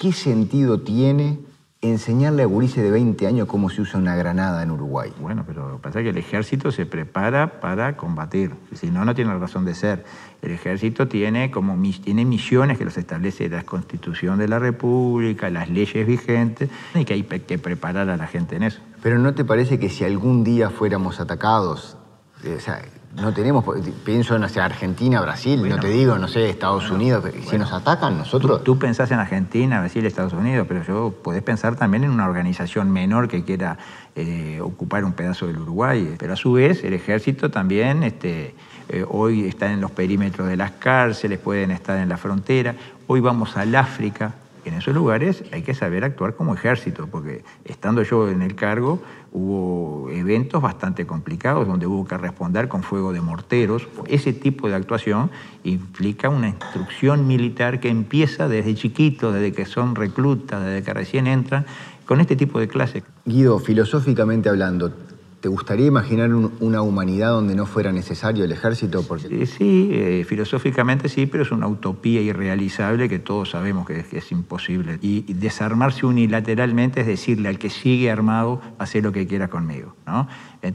¿qué 0.00 0.12
sentido 0.12 0.80
tiene 0.80 1.40
enseñarle 1.82 2.42
a 2.42 2.46
gurises 2.46 2.82
de 2.82 2.90
20 2.90 3.26
años 3.26 3.46
cómo 3.46 3.68
se 3.68 3.82
usa 3.82 4.00
una 4.00 4.16
granada 4.16 4.62
en 4.62 4.70
Uruguay? 4.70 5.12
Bueno, 5.20 5.44
pero 5.46 5.78
pasa 5.82 6.02
que 6.02 6.08
el 6.08 6.16
ejército 6.16 6.72
se 6.72 6.86
prepara 6.86 7.60
para 7.60 7.98
combatir, 7.98 8.52
si 8.72 8.90
no, 8.90 9.04
no 9.04 9.14
tiene 9.14 9.36
razón 9.38 9.66
de 9.66 9.74
ser. 9.74 10.06
El 10.40 10.52
ejército 10.52 11.06
tiene, 11.06 11.50
como, 11.50 11.76
tiene 12.02 12.24
misiones 12.24 12.78
que 12.78 12.86
los 12.86 12.96
establece 12.96 13.50
la 13.50 13.62
Constitución 13.64 14.38
de 14.38 14.48
la 14.48 14.58
República, 14.58 15.50
las 15.50 15.68
leyes 15.68 16.06
vigentes, 16.06 16.70
y 16.94 17.04
que 17.04 17.12
hay 17.12 17.22
que 17.22 17.58
preparar 17.58 18.08
a 18.08 18.16
la 18.16 18.26
gente 18.26 18.56
en 18.56 18.62
eso. 18.62 18.80
Pero 19.02 19.18
¿no 19.18 19.34
te 19.34 19.44
parece 19.44 19.78
que 19.78 19.90
si 19.90 20.04
algún 20.04 20.44
día 20.44 20.70
fuéramos 20.70 21.20
atacados, 21.20 21.98
eh, 22.42 22.54
o 22.56 22.60
sea, 22.60 22.80
no 23.16 23.34
tenemos, 23.34 23.64
pienso 24.04 24.36
en 24.36 24.44
Argentina, 24.44 25.20
Brasil, 25.20 25.68
no 25.68 25.80
te 25.80 25.88
digo, 25.88 26.16
no 26.16 26.28
sé, 26.28 26.48
Estados 26.48 26.90
Unidos, 26.90 27.24
si 27.48 27.58
nos 27.58 27.72
atacan 27.72 28.16
nosotros... 28.16 28.62
Tú, 28.62 28.78
pensás 28.78 29.10
en 29.10 29.18
Argentina, 29.18 29.80
Brasil, 29.80 30.06
Estados 30.06 30.32
Unidos, 30.32 30.66
pero 30.68 30.84
yo 30.84 31.12
podés 31.22 31.42
pensar 31.42 31.74
también 31.74 32.04
en 32.04 32.10
una 32.10 32.26
organización 32.26 32.90
menor 32.90 33.26
que 33.26 33.42
quiera 33.42 33.78
eh, 34.14 34.60
ocupar 34.62 35.04
un 35.04 35.12
pedazo 35.12 35.48
del 35.48 35.58
Uruguay. 35.58 36.14
Pero 36.18 36.34
a 36.34 36.36
su 36.36 36.52
vez, 36.52 36.84
el 36.84 36.94
ejército 36.94 37.50
también 37.50 38.04
este, 38.04 38.54
eh, 38.88 39.04
hoy 39.08 39.48
está 39.48 39.72
en 39.72 39.80
los 39.80 39.90
perímetros 39.90 40.46
de 40.46 40.56
las 40.56 40.70
cárceles, 40.72 41.40
pueden 41.40 41.72
estar 41.72 41.98
en 41.98 42.08
la 42.08 42.16
frontera. 42.16 42.76
Hoy 43.08 43.20
vamos 43.20 43.56
al 43.56 43.74
África, 43.74 44.34
en 44.64 44.74
esos 44.74 44.94
lugares 44.94 45.44
hay 45.52 45.62
que 45.62 45.74
saber 45.74 46.04
actuar 46.04 46.34
como 46.34 46.54
ejército, 46.54 47.06
porque 47.06 47.44
estando 47.64 48.02
yo 48.02 48.28
en 48.28 48.42
el 48.42 48.54
cargo 48.54 49.00
hubo 49.32 50.10
eventos 50.10 50.60
bastante 50.60 51.06
complicados 51.06 51.66
donde 51.66 51.86
hubo 51.86 52.06
que 52.06 52.16
responder 52.18 52.68
con 52.68 52.82
fuego 52.82 53.12
de 53.12 53.20
morteros. 53.20 53.88
Ese 54.06 54.32
tipo 54.32 54.68
de 54.68 54.74
actuación 54.74 55.30
implica 55.64 56.28
una 56.28 56.48
instrucción 56.48 57.26
militar 57.26 57.80
que 57.80 57.88
empieza 57.88 58.48
desde 58.48 58.74
chiquito, 58.74 59.32
desde 59.32 59.52
que 59.52 59.66
son 59.66 59.94
reclutas, 59.94 60.64
desde 60.64 60.82
que 60.82 60.94
recién 60.94 61.26
entran, 61.26 61.66
con 62.06 62.20
este 62.20 62.34
tipo 62.34 62.58
de 62.58 62.66
clases. 62.66 63.04
Guido, 63.24 63.58
filosóficamente 63.60 64.48
hablando, 64.48 64.92
¿Te 65.40 65.48
gustaría 65.48 65.86
imaginar 65.86 66.34
una 66.34 66.82
humanidad 66.82 67.30
donde 67.30 67.54
no 67.54 67.64
fuera 67.64 67.92
necesario 67.92 68.44
el 68.44 68.52
ejército? 68.52 69.02
Porque... 69.02 69.46
Sí, 69.46 69.88
eh, 69.90 70.26
filosóficamente 70.28 71.08
sí, 71.08 71.24
pero 71.24 71.44
es 71.44 71.50
una 71.50 71.66
utopía 71.66 72.20
irrealizable 72.20 73.08
que 73.08 73.18
todos 73.18 73.50
sabemos 73.50 73.86
que 73.86 74.04
es, 74.12 74.32
imposible. 74.32 74.98
Y, 75.00 75.32
desarmarse 75.32 76.04
unilateralmente 76.04 77.00
es 77.00 77.06
decirle 77.06 77.48
al 77.48 77.58
que 77.58 77.70
sigue 77.70 78.10
armado, 78.10 78.60
hacer 78.78 79.02
lo 79.02 79.12
que 79.12 79.26
quiera 79.26 79.48
conmigo. 79.48 79.96
¿no? 80.06 80.28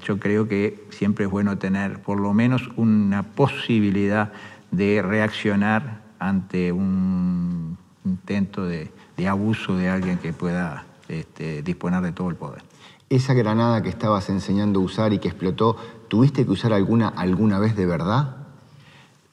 Yo 0.04 0.18
creo 0.18 0.48
que 0.48 0.84
siempre 0.90 1.26
es 1.26 1.32
bueno 1.32 1.60
tener 1.60 2.02
por 2.02 2.20
lo 2.20 2.34
menos 2.34 2.72
una 2.76 3.22
posibilidad 3.22 4.34
de 4.72 5.04
reaccionar 5.04 6.02
ante 6.18 6.72
un 6.72 7.78
intento 8.04 8.66
de, 8.66 8.90
abuso 9.28 9.78
de 9.78 9.90
alguien 9.90 10.18
que 10.18 10.34
pueda 10.34 10.86
este, 11.08 11.62
disponer 11.62 12.02
de 12.02 12.12
todo 12.14 12.32
el 12.32 12.36
poder 12.36 12.64
esa 13.10 13.34
granada 13.34 13.82
que 13.82 13.90
estabas 13.90 14.30
enseñando 14.30 14.80
a 14.80 14.84
usar 14.84 15.14
y 15.14 15.20
que 15.20 15.28
explotó, 15.28 15.78
¿tuviste 16.08 16.46
que 16.46 16.52
usar 16.52 16.74
alguna 16.74 17.08
alguna 17.08 17.60
vez 17.60 17.76
de 17.76 17.86
verdad? 17.86 18.38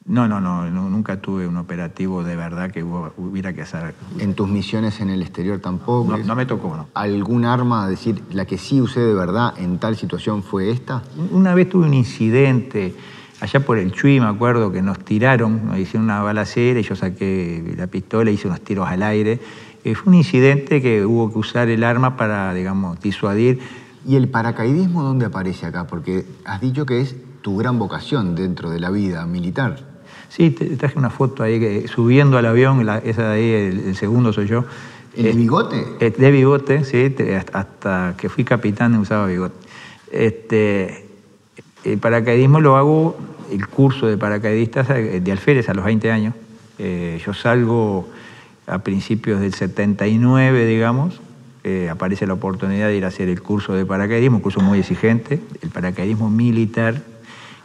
No, 0.05 0.27
no, 0.27 0.41
no, 0.41 0.69
nunca 0.69 1.21
tuve 1.21 1.47
un 1.47 1.57
operativo 1.57 2.25
de 2.25 2.35
verdad 2.35 2.73
que 2.73 2.83
hubiera 2.83 3.53
que 3.53 3.63
hacer. 3.63 3.95
¿En 4.19 4.35
tus 4.35 4.49
misiones 4.49 5.01
en 5.01 5.11
el 5.11 5.23
exterior 5.23 5.61
tampoco? 5.61 6.17
No, 6.17 6.35
me 6.35 6.45
tocó, 6.45 6.77
no. 6.77 6.89
¿Algún 6.95 7.45
arma, 7.45 7.89
decir, 7.89 8.21
la 8.33 8.45
que 8.45 8.59
sí 8.59 8.81
usé 8.81 8.99
de 8.99 9.15
verdad 9.15 9.55
en 9.59 9.79
tal 9.79 9.97
situación 9.97 10.43
fue 10.43 10.71
esta? 10.71 11.05
Una 11.31 11.55
vez 11.55 11.69
tuve 11.69 11.87
un 11.87 11.95
incidente 11.95 12.95
allá 13.41 13.61
por 13.61 13.79
el 13.79 13.93
Chuy, 13.93 14.19
me 14.19 14.27
acuerdo 14.27 14.73
que 14.73 14.83
nos 14.83 14.99
tiraron, 14.99 15.67
nos 15.67 15.79
hicieron 15.79 16.05
una 16.05 16.21
balacera 16.23 16.81
y 16.81 16.83
yo 16.83 16.97
saqué 16.97 17.75
la 17.77 17.87
pistola 17.87 18.31
y 18.31 18.35
hice 18.35 18.49
unos 18.49 18.61
tiros 18.61 18.89
al 18.89 19.05
aire 19.05 19.41
eh, 19.85 19.95
fue 19.95 20.13
un 20.13 20.15
incidente 20.19 20.81
que 20.81 21.05
hubo 21.05 21.33
que 21.33 21.39
usar 21.39 21.69
el 21.69 21.83
arma 21.83 22.17
para, 22.17 22.55
digamos, 22.55 23.01
disuadir. 23.01 23.61
¿Y 24.07 24.17
el 24.17 24.29
paracaidismo 24.29 25.03
dónde 25.03 25.27
aparece 25.27 25.67
acá? 25.67 25.87
Porque 25.87 26.25
has 26.45 26.61
dicho 26.61 26.87
que 26.87 27.01
es 27.01 27.17
tu 27.41 27.57
gran 27.57 27.79
vocación 27.79 28.35
dentro 28.35 28.71
de 28.71 28.79
la 28.79 28.91
vida 28.91 29.27
militar. 29.27 29.85
Sí, 30.29 30.51
te 30.51 30.77
traje 30.77 30.99
una 30.99 31.11
foto 31.11 31.43
ahí 31.43 31.59
que, 31.59 31.89
subiendo 31.89 32.39
al 32.39 32.47
avión, 32.47 32.89
esa 33.05 33.29
de 33.29 33.35
ahí, 33.35 33.51
el, 33.51 33.97
segundo 33.97 34.33
soy 34.33 34.47
yo. 34.47 34.65
¿El 35.17 35.25
de 35.25 35.33
bigote? 35.33 35.85
Eh, 36.01 36.11
de 36.17 36.31
bigote, 36.31 36.85
sí, 36.85 37.15
hasta 37.53 38.15
que 38.17 38.29
fui 38.29 38.45
capitán 38.45 38.97
usaba 38.97 39.27
bigote. 39.27 39.57
Este, 40.11 41.07
el 41.85 41.99
paracaidismo 41.99 42.61
lo 42.61 42.77
hago, 42.77 43.17
el 43.51 43.67
curso 43.67 44.07
de 44.07 44.17
paracaidistas 44.17 44.89
eh, 44.91 45.21
de 45.21 45.33
alférez 45.33 45.69
a 45.69 45.75
los 45.75 45.85
20 45.85 46.11
años. 46.11 46.35
yo 46.79 47.35
salgo 47.35 48.09
a 48.67 48.79
principios 48.81 49.41
del 49.41 49.55
79, 49.55 50.67
digamos, 50.67 51.21
eh, 51.65 51.89
aparece 51.91 52.27
la 52.27 52.35
oportunidad 52.35 52.89
de 52.89 52.97
ir 52.97 53.05
a 53.05 53.09
hacer 53.09 53.29
el 53.29 53.41
curso 53.41 53.75
de 53.75 53.87
paracaidismo, 53.87 54.39
un 54.39 54.43
curso 54.43 54.61
muy 54.61 54.81
exigente. 54.81 55.41
El 55.63 55.71
paracaidismo 55.71 56.29
militar 56.29 57.03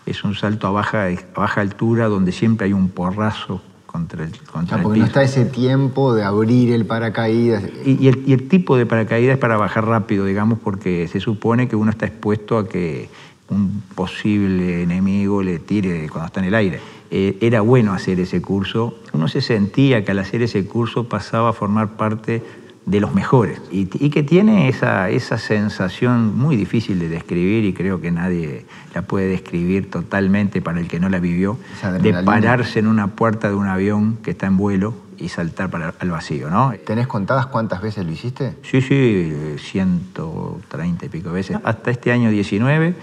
es 0.06 0.24
un 0.24 0.36
salto 0.36 0.68
a 0.68 0.72
baja, 0.72 1.08
baja 1.36 1.62
altura 1.62 2.08
donde 2.08 2.32
siempre 2.32 2.68
hay 2.68 2.74
un 2.74 2.90
porrazo 2.90 3.62
contra 3.86 4.24
el, 4.24 4.32
contra 4.52 4.82
porque 4.82 5.00
no 5.00 5.06
está 5.06 5.24
ese 5.24 5.46
tiempo 5.46 6.14
de 6.14 6.24
abrir 6.24 6.72
el 6.74 6.86
paracaídas. 6.86 7.64
Y, 7.86 8.08
el, 8.08 8.24
y, 8.28 8.34
el, 8.34 8.48
tipo 8.48 8.78
de 8.78 8.86
paracaídas 8.86 9.34
es 9.34 9.40
para 9.40 9.58
bajar 9.58 9.86
rápido, 9.86 10.26
digamos, 10.26 10.60
porque 10.60 11.08
se 11.08 11.20
supone 11.20 11.68
que 11.68 11.76
uno 11.76 11.90
está 11.90 12.06
expuesto 12.06 12.58
a 12.58 12.68
que 12.68 13.10
un 13.50 13.82
posible 13.96 14.84
enemigo 14.84 15.42
le 15.42 15.60
tire 15.60 16.08
cuando 16.10 16.28
está 16.28 16.40
en 16.42 16.48
el 16.48 16.56
aire. 16.56 16.80
Eh, 17.10 17.38
era 17.42 17.62
bueno 17.62 17.94
hacer 17.94 18.20
ese 18.20 18.42
curso. 18.42 19.00
Uno 19.14 19.28
se 19.28 19.42
sentía 19.42 20.04
que 20.04 20.12
al 20.12 20.20
hacer 20.20 20.42
ese 20.42 20.66
curso 20.66 21.08
pasaba 21.08 21.50
a 21.50 21.54
formar 21.54 21.96
parte 21.96 22.44
de 22.88 23.02
los 23.02 23.14
mejores 23.14 23.62
y, 23.70 23.86
que 23.86 24.24
tiene 24.24 24.70
esa, 24.70 25.10
esa 25.10 25.38
sensación 25.38 26.38
muy 26.38 26.56
difícil 26.56 27.00
de 27.00 27.10
describir 27.10 27.66
y 27.66 27.74
creo 27.74 28.00
que 28.00 28.12
nadie 28.12 28.66
la 28.96 29.02
puede 29.02 29.28
describir 29.28 29.92
totalmente 29.92 30.62
para 30.62 30.80
el 30.80 30.88
que 30.88 30.98
no 30.98 31.10
la 31.10 31.20
vivió, 31.20 31.58
de 32.02 32.14
pararse 32.24 32.80
en 32.80 32.88
una 32.88 33.08
puerta 33.08 33.50
de 33.50 33.56
un 33.56 33.68
avión 33.68 34.18
que 34.24 34.32
está 34.32 34.48
en 34.48 34.56
vuelo 34.56 34.94
y 35.18 35.28
saltar 35.28 35.70
para 35.70 35.96
al 36.00 36.12
vacío, 36.12 36.50
¿no? 36.50 36.74
¿Tenés 36.86 37.08
contadas 37.08 37.48
cuántas 37.48 37.82
veces 37.82 38.06
lo 38.06 38.12
hiciste? 38.14 38.54
Sí, 38.62 38.82
sí, 38.82 39.34
130 39.58 41.06
y 41.06 41.10
pico 41.10 41.32
veces. 41.34 41.58
Hasta 41.66 41.92
este 41.92 42.14
año 42.14 42.30
19 42.30 42.88
eh, 42.88 42.96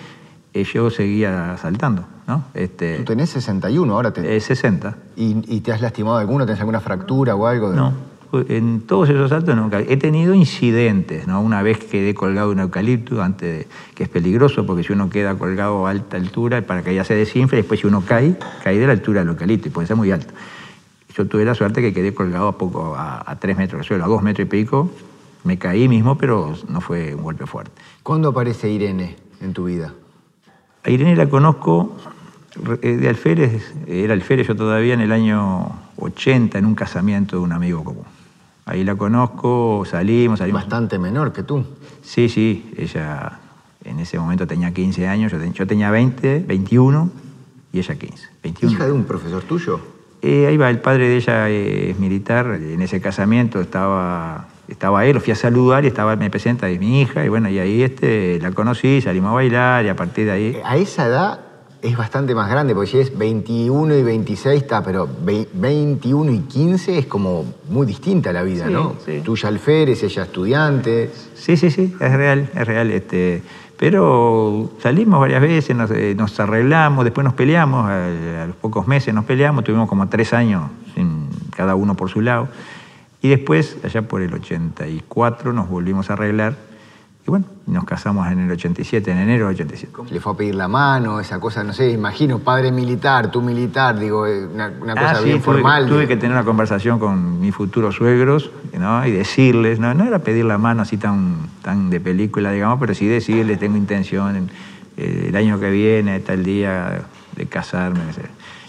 yo 0.62 0.90
seguía 0.90 1.56
saltando. 1.56 2.04
¿no? 2.28 2.44
Este, 2.54 2.98
Tú 2.98 3.04
tenés 3.04 3.30
61 3.30 3.92
ahora. 3.92 4.12
Te... 4.12 4.40
60. 4.40 4.96
¿Y, 5.16 5.60
te 5.60 5.72
has 5.72 5.80
lastimado 5.80 6.18
alguno? 6.18 6.46
¿Tenés 6.46 6.60
alguna 6.60 6.80
fractura 6.80 7.34
o 7.34 7.46
algo? 7.46 7.72
No, 7.72 7.92
en 8.48 8.82
todos 8.82 9.08
esos 9.10 9.30
saltos 9.30 9.56
nunca. 9.56 9.80
He 9.80 9.96
tenido 9.96 10.34
incidentes, 10.34 11.26
¿no? 11.26 11.40
Una 11.40 11.62
vez 11.62 11.78
quedé 11.78 12.14
colgado 12.14 12.52
en 12.52 12.58
un 12.58 12.64
eucalipto, 12.64 13.22
antes 13.22 13.66
que 13.94 14.04
es 14.04 14.08
peligroso 14.08 14.66
porque 14.66 14.82
si 14.82 14.92
uno 14.92 15.10
queda 15.10 15.36
colgado 15.36 15.86
a 15.86 15.90
alta 15.90 16.16
altura, 16.16 16.58
el 16.58 16.64
paracaídas 16.64 17.06
se 17.06 17.14
desinfla 17.14 17.58
y 17.58 17.62
después 17.62 17.80
si 17.80 17.86
uno 17.86 18.02
cae, 18.06 18.36
cae 18.62 18.78
de 18.78 18.86
la 18.86 18.92
altura 18.92 19.20
del 19.20 19.30
eucalipto 19.30 19.68
y 19.68 19.70
puede 19.70 19.86
ser 19.86 19.96
muy 19.96 20.10
alto. 20.10 20.32
Yo 21.16 21.26
tuve 21.26 21.44
la 21.44 21.54
suerte 21.54 21.80
que 21.80 21.92
quedé 21.92 22.12
colgado 22.12 22.48
a 22.48 22.58
poco, 22.58 22.94
a, 22.96 23.36
tres 23.38 23.56
metros 23.56 23.82
de 23.82 23.86
suelo, 23.86 24.04
a 24.04 24.08
dos 24.08 24.22
metros 24.22 24.46
y 24.46 24.50
pico. 24.50 24.90
Me 25.44 25.58
caí 25.58 25.88
mismo, 25.88 26.18
pero 26.18 26.54
no 26.68 26.80
fue 26.80 27.14
un 27.14 27.22
golpe 27.22 27.46
fuerte. 27.46 27.70
¿Cuándo 28.02 28.30
aparece 28.30 28.68
Irene 28.70 29.16
en 29.40 29.52
tu 29.52 29.66
vida? 29.66 29.92
A 30.84 30.90
Irene 30.90 31.16
la 31.16 31.28
conozco 31.28 31.96
eh, 32.82 32.96
de 32.96 33.08
alférez, 33.08 33.74
era 33.86 34.12
alférez 34.12 34.46
yo 34.46 34.54
todavía 34.54 34.94
en 34.94 35.00
el 35.00 35.12
año 35.12 35.72
80 35.96 36.58
en 36.58 36.66
un 36.66 36.74
casamiento 36.74 37.36
de 37.36 37.42
un 37.42 37.52
amigo 37.52 37.82
común. 37.82 38.04
Ahí 38.66 38.84
la 38.84 38.94
conozco, 38.94 39.84
salimos, 39.90 40.38
salimos. 40.38 40.62
Bastante 40.62 40.98
menor 40.98 41.32
que 41.32 41.42
tú. 41.42 41.64
Sí, 42.02 42.28
sí, 42.28 42.70
ella 42.76 43.40
en 43.84 43.98
ese 43.98 44.18
momento 44.18 44.46
tenía 44.46 44.72
15 44.72 45.08
años, 45.08 45.32
yo, 45.54 45.66
tenía 45.66 45.90
20, 45.90 46.44
21 46.46 47.10
y 47.72 47.78
ella 47.78 47.94
15. 47.94 48.28
21. 48.42 48.74
¿Hija 48.74 48.86
de 48.86 48.92
un 48.92 49.04
profesor 49.04 49.42
tuyo? 49.42 49.80
Eh, 50.22 50.46
ahí 50.46 50.56
va, 50.56 50.70
el 50.70 50.80
padre 50.80 51.08
de 51.08 51.16
ella 51.16 51.48
es 51.48 51.98
militar, 51.98 52.58
en 52.60 52.80
ese 52.80 53.00
casamiento 53.00 53.60
estaba 53.60 54.48
estaba 54.74 55.06
él, 55.06 55.14
lo 55.14 55.20
fui 55.20 55.32
a 55.32 55.36
saludar 55.36 55.84
y 55.84 55.88
estaba, 55.88 56.16
me 56.16 56.30
presenta 56.30 56.66
de 56.66 56.78
mi 56.78 57.00
hija, 57.00 57.24
y 57.24 57.28
bueno, 57.28 57.48
y 57.48 57.58
ahí 57.58 57.82
este, 57.82 58.38
la 58.40 58.50
conocí, 58.50 59.00
salimos 59.00 59.30
a 59.30 59.34
bailar 59.34 59.84
y 59.84 59.88
a 59.88 59.96
partir 59.96 60.26
de 60.26 60.32
ahí. 60.32 60.46
Eh, 60.56 60.62
a 60.64 60.76
esa 60.76 61.06
edad 61.06 61.40
es 61.80 61.96
bastante 61.96 62.34
más 62.34 62.50
grande, 62.50 62.74
porque 62.74 62.90
si 62.90 62.98
es 62.98 63.16
21 63.16 63.94
y 63.94 64.02
26 64.02 64.62
está, 64.62 64.82
pero 64.82 65.08
21 65.54 66.32
y 66.32 66.38
15 66.40 66.98
es 66.98 67.06
como 67.06 67.44
muy 67.68 67.86
distinta 67.86 68.32
la 68.32 68.42
vida, 68.42 68.68
¿no? 68.68 68.96
Sí. 69.04 69.20
Tuya 69.22 69.48
alférez, 69.48 70.02
ella 70.02 70.22
estudiante. 70.22 71.10
Sí, 71.34 71.56
sí, 71.56 71.70
sí, 71.70 71.94
es 72.00 72.12
real, 72.12 72.50
es 72.54 72.66
real. 72.66 72.90
Este, 72.90 73.42
pero 73.78 74.72
salimos 74.82 75.20
varias 75.20 75.40
veces, 75.40 75.76
nos, 75.76 75.90
eh, 75.90 76.16
arreglamos, 76.38 77.04
después 77.04 77.24
nos 77.24 77.34
peleamos, 77.34 77.88
a, 77.88 78.46
los 78.46 78.56
pocos 78.56 78.86
meses 78.86 79.14
nos 79.14 79.24
peleamos, 79.24 79.62
tuvimos 79.62 79.88
como 79.88 80.08
tres 80.08 80.32
años, 80.32 80.70
cada 81.54 81.74
uno 81.74 81.94
por 81.94 82.10
su 82.10 82.20
lado. 82.20 82.48
Y 83.24 83.30
después, 83.30 83.78
allá 83.82 84.02
por 84.02 84.20
el 84.20 84.34
84, 84.34 85.54
nos 85.54 85.70
volvimos 85.70 86.10
a 86.10 86.12
arreglar 86.12 86.56
y 87.26 87.30
bueno, 87.30 87.46
nos 87.66 87.84
casamos 87.84 88.30
en 88.30 88.40
el 88.40 88.50
87, 88.50 89.10
en 89.10 89.16
enero 89.16 89.46
del 89.46 89.54
87. 89.54 89.94
Le 90.10 90.20
fue 90.20 90.34
a 90.34 90.36
pedir 90.36 90.54
la 90.54 90.68
mano, 90.68 91.18
esa 91.20 91.40
cosa, 91.40 91.64
no 91.64 91.72
sé, 91.72 91.90
imagino, 91.90 92.40
padre 92.40 92.70
militar, 92.70 93.30
tú 93.30 93.40
militar, 93.40 93.98
digo, 93.98 94.26
eh, 94.26 94.44
una, 94.44 94.66
ah, 94.66 94.94
cosa 94.94 95.20
bien 95.22 95.40
formal. 95.40 95.88
Tuve 95.88 96.06
que 96.06 96.18
tener 96.18 96.36
una 96.36 96.44
conversación 96.44 96.98
con 96.98 97.40
mis 97.40 97.54
futuros 97.54 97.94
suegros 97.94 98.50
¿no? 98.78 99.06
y 99.06 99.10
decirles, 99.10 99.80
no, 99.80 99.94
no 99.94 100.04
era 100.04 100.18
pedir 100.18 100.44
la 100.44 100.58
mano 100.58 100.82
así 100.82 100.98
tan, 100.98 101.48
tan 101.62 101.88
de 101.88 102.00
película, 102.00 102.52
digamos, 102.52 102.78
pero 102.78 102.92
sí 102.92 103.06
decirles, 103.06 103.58
tengo 103.58 103.78
intención 103.78 104.50
eh, 104.98 105.28
el 105.28 105.36
año 105.36 105.58
que 105.58 105.70
viene, 105.70 106.20
tal 106.20 106.44
día 106.44 107.06
de 107.34 107.46
casarme. 107.46 108.02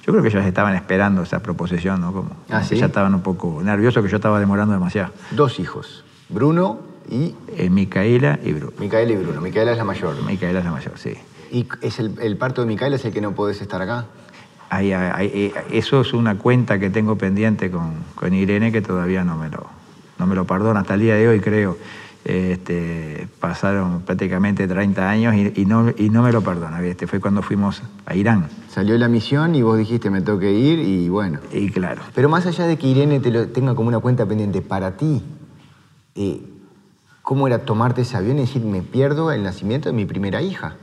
Yo 0.05 0.11
creo 0.11 0.21
que 0.21 0.29
ellos 0.29 0.45
estaban 0.45 0.75
esperando 0.75 1.23
esa 1.23 1.41
proposición, 1.41 1.99
¿no? 1.99 2.13
Como, 2.13 2.29
¿Ah, 2.49 2.61
ya 2.61 2.85
estaban 2.85 3.15
un 3.15 3.21
poco 3.21 3.61
nerviosos 3.63 4.03
que 4.03 4.09
yo 4.09 4.17
estaba 4.17 4.39
demorando 4.39 4.73
demasiado. 4.73 5.11
Dos 5.31 5.59
hijos, 5.59 6.03
Bruno 6.29 6.79
y... 7.09 7.33
Eh, 7.57 7.71
Micaela 7.71 8.39
y 8.43 8.53
Bruno. 8.53 8.73
Micaela 8.77 9.11
y 9.11 9.15
Bruno. 9.15 9.41
Micaela 9.41 9.71
es 9.71 9.77
la 9.77 9.83
mayor. 9.83 10.21
Micaela 10.23 10.59
es 10.59 10.65
la 10.65 10.71
mayor, 10.71 10.99
sí. 10.99 11.15
¿Y 11.51 11.67
es 11.81 11.99
el, 11.99 12.37
parto 12.37 12.61
de 12.61 12.67
Micaela 12.67 12.97
es 12.97 13.05
el 13.05 13.13
que 13.13 13.21
no 13.21 13.33
podés 13.33 13.61
estar 13.61 13.81
acá? 13.81 14.05
Eh, 14.79 15.53
eso 15.71 16.01
es 16.01 16.13
una 16.13 16.37
cuenta 16.37 16.77
que 16.77 16.91
tengo 16.91 17.15
pendiente 17.17 17.71
con, 17.71 17.93
con, 18.13 18.33
Irene 18.33 18.71
que 18.71 18.81
todavía 18.81 19.23
no 19.23 19.37
me 19.37 19.49
lo, 19.49 19.65
no 20.19 20.27
me 20.27 20.35
lo 20.35 20.45
perdona 20.45 20.81
hasta 20.81 20.95
el 20.95 20.99
día 20.99 21.15
de 21.15 21.27
hoy, 21.27 21.39
creo. 21.39 21.77
Este, 22.25 23.27
pasaron 23.39 24.01
prácticamente 24.01 24.67
30 24.67 25.09
años 25.09 25.35
y, 25.35 25.65
no, 25.65 25.93
y 25.95 26.09
no 26.09 26.23
me 26.23 26.31
lo 26.31 26.41
perdona. 26.41 26.83
Este, 26.83 27.07
fue 27.07 27.19
cuando 27.19 27.41
fuimos 27.41 27.83
a 28.05 28.15
Irán. 28.15 28.49
Salió 28.69 28.97
la 28.97 29.07
misión 29.07 29.55
y 29.55 29.61
vos 29.61 29.77
dijiste 29.77 30.09
me 30.09 30.21
tengo 30.21 30.39
que 30.39 30.51
ir 30.51 30.79
y 30.79 31.07
bueno. 31.07 31.39
Y 31.51 31.69
claro. 31.69 32.01
Pero 32.13 32.27
más 32.27 32.45
allá 32.47 32.65
de 32.65 32.77
que 32.77 32.87
Irene 32.87 33.19
te 33.19 33.31
lo 33.31 33.47
tenga 33.49 33.75
como 33.75 33.89
una 33.89 33.99
cuenta 33.99 34.25
pendiente, 34.25 34.61
para 34.61 34.97
ti, 34.97 35.23
eh, 36.15 36.41
¿Cómo 37.25 37.47
era 37.47 37.57
tomarte 37.57 38.01
ese 38.01 38.15
avión 38.15 38.37
y 38.37 38.41
decir, 38.41 38.63
me 38.63 38.83
pierdo 38.83 39.31
el 39.31 39.41
nacimiento 39.41 39.89
de 39.89 39.95
mi 39.95 40.05
primera 40.05 40.43
hija? 40.43 40.75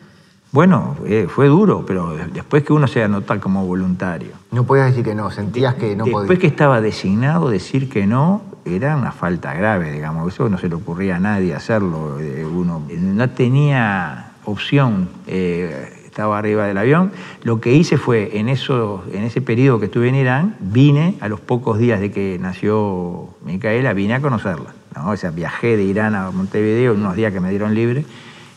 Bueno, 0.50 0.96
eh, 1.06 1.28
fue 1.28 1.46
duro, 1.46 1.84
pero 1.86 2.16
después 2.34 2.64
que 2.64 2.72
uno 2.72 2.88
se 2.88 3.00
anota 3.00 3.38
como 3.38 3.64
voluntario. 3.64 4.32
No 4.50 4.64
podías 4.64 4.88
decir 4.88 5.04
que 5.04 5.14
no, 5.14 5.30
sentías 5.30 5.76
que 5.76 5.94
no 5.94 6.02
podías. 6.02 6.22
Después 6.22 6.40
que 6.40 6.48
estaba 6.48 6.80
designado, 6.80 7.48
decir 7.48 7.88
que 7.88 8.08
no 8.08 8.42
era 8.64 8.96
una 8.96 9.12
falta 9.12 9.54
grave, 9.54 9.92
digamos. 9.92 10.32
Eso 10.32 10.48
no 10.48 10.58
se 10.58 10.68
le 10.68 10.74
ocurría 10.74 11.16
a 11.16 11.18
nadie 11.18 11.54
hacerlo. 11.54 12.18
Eh, 12.20 12.44
uno 12.44 12.82
no 12.88 13.30
tenía 13.30 14.32
opción. 14.44 15.08
Eh, 15.26 15.98
estaba 16.04 16.38
arriba 16.38 16.66
del 16.66 16.76
avión. 16.76 17.10
Lo 17.42 17.60
que 17.60 17.72
hice 17.72 17.96
fue, 17.96 18.38
en, 18.38 18.50
eso, 18.50 19.02
en 19.12 19.24
ese 19.24 19.40
periodo 19.40 19.80
que 19.80 19.86
estuve 19.86 20.08
en 20.08 20.14
Irán, 20.14 20.56
vine, 20.60 21.16
a 21.20 21.28
los 21.28 21.40
pocos 21.40 21.78
días 21.78 22.00
de 22.00 22.10
que 22.10 22.38
nació 22.38 23.30
Micaela, 23.42 23.94
vine 23.94 24.14
a 24.14 24.20
conocerla. 24.20 24.74
O 25.06 25.16
sea, 25.16 25.30
viajé 25.30 25.78
de 25.78 25.84
Irán 25.84 26.14
a 26.14 26.30
Montevideo 26.30 26.92
unos 26.92 27.16
días 27.16 27.32
que 27.32 27.40
me 27.40 27.48
dieron 27.48 27.74
libre. 27.74 28.04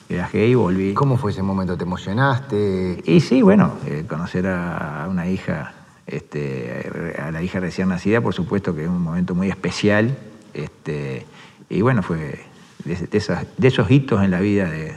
Viajé 0.09 0.47
y 0.47 0.55
volví. 0.55 0.93
¿Cómo 0.93 1.17
fue 1.17 1.31
ese 1.31 1.41
momento? 1.41 1.77
¿Te 1.77 1.85
emocionaste? 1.85 3.01
Y 3.05 3.21
sí, 3.21 3.41
bueno, 3.41 3.75
eh, 3.85 4.03
conocer 4.07 4.45
a 4.47 5.07
una 5.09 5.27
hija, 5.27 5.73
este, 6.07 7.15
a 7.19 7.31
la 7.31 7.41
hija 7.41 7.59
recién 7.59 7.89
nacida, 7.89 8.21
por 8.21 8.33
supuesto 8.33 8.75
que 8.75 8.83
es 8.83 8.89
un 8.89 9.01
momento 9.01 9.35
muy 9.35 9.49
especial. 9.49 10.17
Este, 10.53 11.25
y 11.69 11.81
bueno, 11.81 12.03
fue 12.03 12.45
de, 12.85 13.17
esos, 13.61 13.91
hitos 13.91 14.23
en 14.23 14.31
la 14.31 14.39
vida 14.39 14.69
de, 14.69 14.93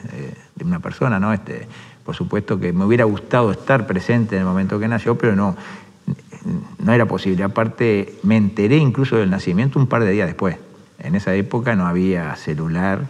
una 0.62 0.80
persona, 0.80 1.18
¿no? 1.18 1.32
Este, 1.32 1.66
por 2.04 2.14
supuesto 2.14 2.58
que 2.58 2.72
me 2.72 2.84
hubiera 2.84 3.04
gustado 3.04 3.50
estar 3.50 3.86
presente 3.86 4.36
en 4.36 4.42
el 4.42 4.46
momento 4.46 4.78
que 4.78 4.88
nació, 4.88 5.16
pero 5.16 5.36
no, 5.36 5.56
no 6.78 6.92
era 6.92 7.06
posible. 7.06 7.44
Aparte, 7.44 8.14
me 8.22 8.36
enteré 8.36 8.76
incluso 8.76 9.16
del 9.16 9.30
nacimiento 9.30 9.78
un 9.78 9.86
par 9.86 10.04
de 10.04 10.10
días 10.10 10.26
después. 10.26 10.56
En 10.98 11.14
esa 11.14 11.34
época 11.34 11.74
no 11.76 11.86
había 11.86 12.34
celular. 12.36 13.06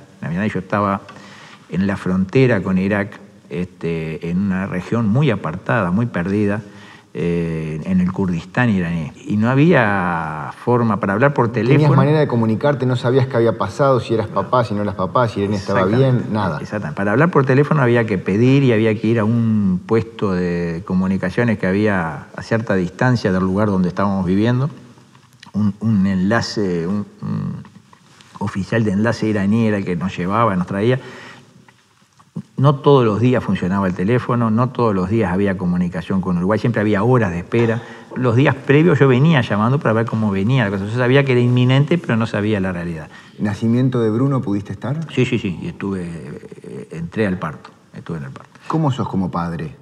Yo 0.52 0.58
estaba 0.58 1.02
en 1.70 1.86
la 1.86 1.96
frontera 1.96 2.62
con 2.62 2.78
Irak, 2.78 3.18
este, 3.50 4.28
en 4.30 4.38
una 4.38 4.66
región 4.66 5.08
muy 5.08 5.30
apartada, 5.30 5.90
muy 5.90 6.06
perdida, 6.06 6.62
eh, 7.14 7.80
en 7.84 8.00
el 8.00 8.12
Kurdistán 8.12 8.68
iraní. 8.70 9.12
Y 9.26 9.36
no 9.36 9.48
había 9.48 10.52
forma 10.64 11.00
para 11.00 11.14
hablar 11.14 11.34
por 11.34 11.50
teléfono. 11.50 11.78
¿Tenías 11.78 11.96
manera 11.96 12.20
de 12.20 12.28
comunicarte? 12.28 12.86
¿No 12.86 12.96
sabías 12.96 13.26
qué 13.26 13.36
había 13.36 13.56
pasado? 13.56 13.98
Si 14.00 14.14
eras 14.14 14.28
papá, 14.28 14.64
si 14.64 14.74
no 14.74 14.82
eras 14.82 14.94
papá, 14.94 15.26
si 15.26 15.40
Irene 15.40 15.56
estaba 15.56 15.84
bien, 15.86 16.26
nada. 16.30 16.58
Exactamente. 16.60 16.96
Para 16.96 17.12
hablar 17.12 17.30
por 17.30 17.46
teléfono 17.46 17.82
había 17.82 18.06
que 18.06 18.18
pedir 18.18 18.62
y 18.62 18.72
había 18.72 18.94
que 18.98 19.06
ir 19.06 19.18
a 19.18 19.24
un 19.24 19.80
puesto 19.86 20.32
de 20.32 20.82
comunicaciones 20.86 21.58
que 21.58 21.66
había 21.66 22.26
a 22.36 22.42
cierta 22.42 22.74
distancia 22.74 23.32
del 23.32 23.42
lugar 23.42 23.68
donde 23.68 23.88
estábamos 23.88 24.26
viviendo. 24.26 24.70
Un, 25.54 26.06
enlace, 26.06 26.86
un 26.86 27.04
oficial 28.38 28.84
de 28.84 28.92
enlace 28.92 29.26
iraní 29.26 29.66
era 29.66 29.78
el 29.78 29.84
que 29.84 29.96
nos 29.96 30.16
llevaba, 30.16 30.54
nos 30.56 30.66
traía. 30.66 31.00
No 32.58 32.74
todos 32.74 33.04
los 33.04 33.20
días 33.20 33.42
funcionaba 33.42 33.86
el 33.86 33.94
teléfono, 33.94 34.50
no 34.50 34.70
todos 34.70 34.92
los 34.94 35.08
días 35.08 35.32
había 35.32 35.56
comunicación 35.56 36.20
con 36.20 36.38
Uruguay, 36.38 36.58
siempre 36.58 36.80
había 36.80 37.04
horas 37.04 37.30
de 37.30 37.38
espera. 37.38 37.82
Los 38.16 38.34
días 38.34 38.56
previos 38.56 38.98
yo 38.98 39.06
venía 39.06 39.40
llamando 39.42 39.78
para 39.78 39.92
ver 39.92 40.06
cómo 40.06 40.32
venía 40.32 40.64
la 40.64 40.70
cosa. 40.70 40.84
Yo 40.84 40.98
sabía 40.98 41.24
que 41.24 41.32
era 41.32 41.40
inminente, 41.40 41.98
pero 41.98 42.16
no 42.16 42.26
sabía 42.26 42.58
la 42.58 42.72
realidad. 42.72 43.08
¿Nacimiento 43.38 44.00
de 44.00 44.10
Bruno 44.10 44.42
pudiste 44.42 44.72
estar? 44.72 45.06
Sí, 45.12 45.24
sí, 45.24 45.38
sí, 45.38 45.56
y 45.62 45.68
estuve, 45.68 46.08
entré 46.90 47.28
al 47.28 47.38
parto, 47.38 47.70
estuve 47.94 48.18
en 48.18 48.24
el 48.24 48.30
parto. 48.30 48.58
¿Cómo 48.66 48.90
sos 48.90 49.08
como 49.08 49.30
padre? 49.30 49.76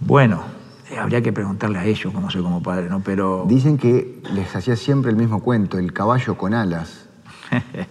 Bueno, 0.00 0.42
eh, 0.90 0.98
habría 0.98 1.20
que 1.22 1.32
preguntarle 1.32 1.78
a 1.78 1.84
ellos 1.84 2.12
cómo 2.12 2.30
soy 2.30 2.42
como 2.42 2.62
padre, 2.62 2.88
¿no? 2.88 3.00
Pero... 3.00 3.44
Dicen 3.46 3.78
que 3.78 4.20
les 4.32 4.56
hacía 4.56 4.76
siempre 4.76 5.10
el 5.10 5.16
mismo 5.16 5.42
cuento, 5.42 5.78
el 5.78 5.92
caballo 5.92 6.36
con 6.36 6.54
alas. 6.54 7.06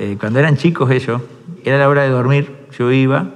Eh, 0.00 0.16
cuando 0.16 0.38
eran 0.38 0.56
chicos 0.56 0.92
ellos, 0.92 1.20
era 1.64 1.76
la 1.76 1.88
hora 1.88 2.02
de 2.02 2.10
dormir, 2.10 2.57
yo 2.76 2.92
iba 2.92 3.30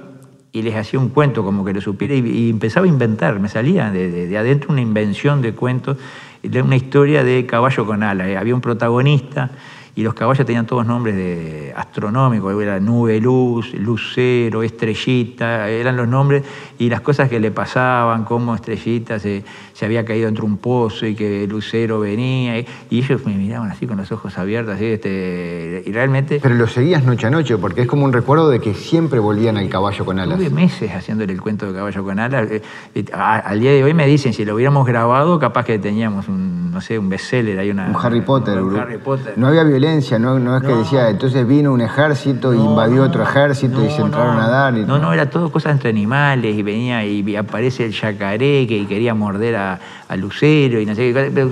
y 0.51 0.61
les 0.61 0.75
hacía 0.75 0.99
un 0.99 1.09
cuento 1.09 1.43
como 1.43 1.65
que 1.65 1.73
lo 1.73 1.81
supiera 1.81 2.13
y, 2.13 2.49
empezaba 2.49 2.85
a 2.85 2.89
inventar, 2.89 3.39
me 3.39 3.49
salía 3.49 3.89
de, 3.89 4.37
adentro 4.37 4.71
una 4.71 4.81
invención 4.81 5.41
de 5.41 5.53
cuentos, 5.53 5.97
una 6.43 6.75
historia 6.75 7.23
de 7.23 7.45
caballo 7.45 7.85
con 7.85 8.03
alas. 8.03 8.27
Eh, 8.27 8.37
había 8.37 8.53
un 8.53 8.61
protagonista 8.61 9.49
y 9.95 10.01
los 10.01 10.15
caballos 10.15 10.45
tenían 10.45 10.65
todos 10.65 10.85
nombres 10.87 11.15
de 11.15 11.71
astronómicos, 11.75 12.59
era 12.61 12.79
nube 12.79 13.21
luz, 13.21 13.73
lucero, 13.75 14.63
estrellita, 14.63 15.69
eran 15.69 15.95
los 15.95 16.07
nombres 16.07 16.43
y 16.79 16.89
las 16.89 17.01
cosas 17.01 17.29
que 17.29 17.39
le 17.39 17.51
pasaban, 17.51 18.25
como 18.25 18.55
estrellita 18.55 19.19
se, 19.19 19.43
había 19.81 20.05
caído 20.05 20.29
entre 20.29 20.45
un 20.45 20.57
pozo 20.57 21.05
y 21.05 21.13
que 21.13 21.45
lucero 21.45 21.99
venía, 21.99 22.57
y, 22.59 22.65
ellos 22.89 23.25
me 23.25 23.35
miraban 23.35 23.69
así 23.69 23.85
con 23.85 23.97
los 23.97 24.11
ojos 24.11 24.37
abiertos, 24.37 24.75
así, 24.75 24.85
este, 24.85 25.83
y 25.85 25.91
realmente... 25.91 26.39
Pero 26.41 26.55
lo 26.55 26.67
seguías 26.67 27.03
noche 27.03 27.27
a 27.27 27.29
noche, 27.29 27.57
porque 27.57 27.81
es 27.81 27.87
como 27.87 28.05
un 28.05 28.13
recuerdo 28.13 28.49
de 28.49 28.61
que 28.61 28.73
siempre 28.73 29.19
volvían 29.19 29.57
al 29.57 29.67
caballo 29.67 30.05
con 30.05 30.19
alas. 30.19 30.37
Tuve 30.37 30.49
meses 30.49 30.91
haciéndole 30.91 31.33
el 31.33 31.41
cuento 31.41 31.67
de 31.67 31.73
caballo 31.73 32.03
con 32.03 32.17
alas. 32.17 32.49
Eh, 32.49 32.61
eh, 32.95 33.05
al 33.11 33.59
día 33.59 33.71
de 33.71 33.83
hoy 33.83 33.93
me 33.93 34.07
dicen, 34.07 34.33
si 34.33 34.45
lo 34.45 34.55
hubiéramos 34.55 34.87
grabado, 34.87 35.37
capaz 35.37 35.65
que 35.65 35.77
teníamos 35.79 36.29
un, 36.29 36.71
no 36.71 36.79
sé, 36.81 36.97
un 36.97 37.09
bestseller, 37.09 37.59
hay 37.59 37.69
una... 37.69 37.89
Un 37.89 37.95
Harry 38.01 38.21
Potter. 38.21 38.61
Un 38.61 38.77
Harry 38.77 38.97
Potter. 38.97 39.33
No 39.35 39.47
había 39.47 39.63
violencia, 39.83 40.17
no, 40.17 40.57
es 40.57 40.63
que 40.63 40.73
decía, 40.73 41.09
entonces 41.09 41.45
vino 41.45 41.73
un 41.73 41.81
ejército 41.81 42.53
y 42.53 42.57
invadió 42.57 43.03
otro 43.03 43.23
ejército 43.23 43.83
y 43.83 43.89
se 43.89 44.01
entraron 44.01 44.39
a 44.39 44.47
dar. 44.47 44.73
no, 44.73 44.97
no, 44.97 45.11
era 45.11 45.29
todo 45.29 45.51
cosas 45.51 45.73
entre 45.73 45.89
animales 45.89 46.55
y 46.55 46.63
venía 46.63 47.05
y 47.05 47.35
aparece 47.35 47.85
el 47.85 47.91
yacaré 47.91 48.65
que 48.65 48.87
quería 48.87 49.13
morder 49.13 49.55
a, 49.57 49.79
Lucero 50.15 50.79
y 50.79 50.85
no 50.85 50.93
sé 50.93 51.11
qué. 51.11 51.47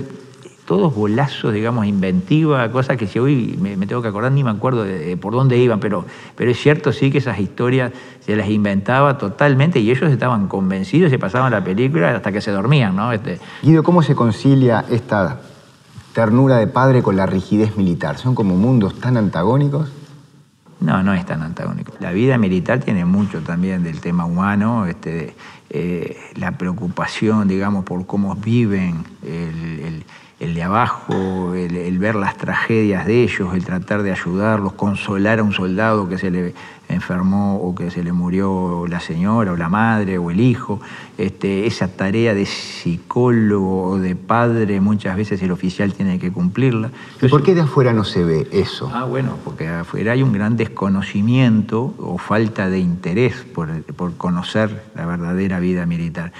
todos 0.64 0.94
bolazos, 0.94 1.52
digamos, 1.52 1.84
inventiva, 1.84 2.70
cosas 2.70 2.96
que 2.96 3.06
si 3.06 3.18
hoy 3.18 3.58
me, 3.60 3.76
tengo 3.86 4.00
que 4.00 4.08
acordar, 4.08 4.32
ni 4.32 4.44
me 4.44 4.50
acuerdo 4.50 4.84
de, 4.84 5.16
por 5.16 5.34
dónde 5.34 5.58
iban, 5.58 5.80
pero, 5.80 6.06
pero 6.36 6.50
es 6.50 6.58
cierto 6.58 6.92
sí 6.92 7.10
que 7.10 7.18
esas 7.18 7.38
historias 7.38 7.92
se 8.20 8.36
las 8.36 8.48
inventaba 8.48 9.18
totalmente 9.18 9.80
y 9.80 9.90
ellos 9.90 10.10
estaban 10.10 10.46
convencidos 10.46 11.08
y 11.08 11.10
se 11.10 11.18
pasaban 11.18 11.52
la 11.52 11.62
película 11.62 12.16
hasta 12.16 12.32
que 12.32 12.40
se 12.40 12.50
dormían, 12.50 12.96
¿no? 12.96 13.12
Este... 13.12 13.40
Guido, 13.62 13.82
¿cómo 13.82 14.02
se 14.02 14.14
concilia 14.14 14.84
esta 14.88 15.40
ternura 16.12 16.56
de 16.56 16.66
padre 16.66 17.02
con 17.02 17.16
la 17.16 17.26
rigidez 17.26 17.76
militar? 17.76 18.18
¿Son 18.18 18.34
como 18.34 18.56
mundos 18.56 18.98
tan 19.00 19.16
antagónicos? 19.16 19.90
No, 20.82 21.02
no 21.02 21.14
es 21.14 21.24
tan 21.24 21.42
antagónico. 21.42 21.92
La 22.00 22.10
vida 22.10 22.38
militar 22.38 22.80
tiene 22.80 23.04
mucho 23.04 23.40
también 23.40 23.84
del 23.84 24.00
tema 24.00 24.24
humano, 24.24 24.86
este, 24.86 25.34
eh, 25.70 26.16
la 26.34 26.52
preocupación, 26.58 27.46
digamos, 27.46 27.84
por 27.84 28.04
cómo 28.04 28.34
viven 28.34 29.04
el, 29.22 30.54
de 30.54 30.62
abajo, 30.62 31.54
el, 31.54 31.98
ver 31.98 32.16
las 32.16 32.36
tragedias 32.36 33.06
de 33.06 33.22
ellos, 33.22 33.54
el 33.54 33.64
tratar 33.64 34.02
de 34.02 34.10
ayudarlos, 34.10 34.72
consolar 34.72 35.38
a 35.38 35.44
un 35.44 35.52
soldado 35.52 36.08
que 36.08 36.18
se 36.18 36.32
le 36.32 36.54
enfermó 36.94 37.56
o 37.56 37.74
que 37.74 37.90
se 37.90 38.02
le 38.02 38.12
murió 38.12 38.86
la 38.88 39.00
señora 39.00 39.52
o 39.52 39.56
la 39.56 39.68
madre 39.68 40.18
o 40.18 40.30
el 40.30 40.40
hijo. 40.40 40.80
Este, 41.18 41.66
esa 41.66 41.88
tarea 41.88 42.34
de 42.34 42.46
psicólogo 42.46 43.84
o 43.84 43.98
de 43.98 44.16
padre 44.16 44.80
muchas 44.80 45.16
veces 45.16 45.42
el 45.42 45.50
oficial 45.50 45.92
tiene 45.92 46.18
que 46.18 46.32
cumplirla. 46.32 46.90
¿Y 47.20 47.28
por 47.28 47.42
qué 47.42 47.54
de 47.54 47.62
afuera 47.62 47.92
no 47.92 48.04
se 48.04 48.24
ve 48.24 48.48
eso? 48.52 48.90
Ah, 48.92 49.04
bueno, 49.04 49.36
porque 49.44 49.68
afuera 49.68 50.12
hay 50.12 50.22
un 50.22 50.32
gran 50.32 50.56
desconocimiento 50.56 51.94
o 51.98 52.18
falta 52.18 52.68
de 52.68 52.78
interés 52.78 53.34
por, 53.54 53.82
por 53.94 54.16
conocer 54.16 54.84
la 54.94 55.06
verdadera 55.06 55.60
vida 55.60 55.86
militar. 55.86 56.32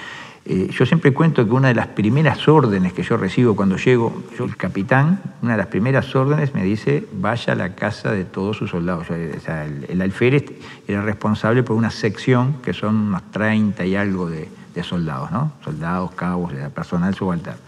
Eh, 0.45 0.69
yo 0.71 0.85
siempre 0.85 1.13
cuento 1.13 1.45
que 1.45 1.51
una 1.51 1.69
de 1.69 1.75
las 1.75 1.87
primeras 1.87 2.49
órdenes 2.49 2.91
que 2.91 3.01
yo 3.01 3.15
recibo 3.15 3.55
cuando 3.55 3.77
llego, 3.77 4.23
el 4.37 4.57
capitán, 4.57 5.21
una 5.41 5.53
de 5.53 5.57
las 5.57 5.67
primeras 5.67 6.13
órdenes 6.15 6.53
me 6.53 6.63
dice, 6.63 7.07
vaya 7.13 7.53
a 7.53 7.55
la 7.55 7.75
casa 7.75 8.11
de 8.11 8.25
todos 8.25 8.57
sus 8.57 8.71
soldados. 8.71 9.07
el, 9.09 10.01
alférez 10.01 10.51
era 10.85 11.01
responsable 11.01 11.63
por 11.63 11.77
una 11.77 11.91
sección 11.91 12.55
que 12.61 12.73
son 12.73 12.95
unos 12.95 13.31
30 13.31 13.85
y 13.85 13.95
algo 13.95 14.29
de, 14.29 14.49
soldados, 14.83 15.31
¿no? 15.31 15.53
Soldados, 15.63 16.11
cabos, 16.11 16.51
personal 16.73 17.13
subalterno. 17.13 17.59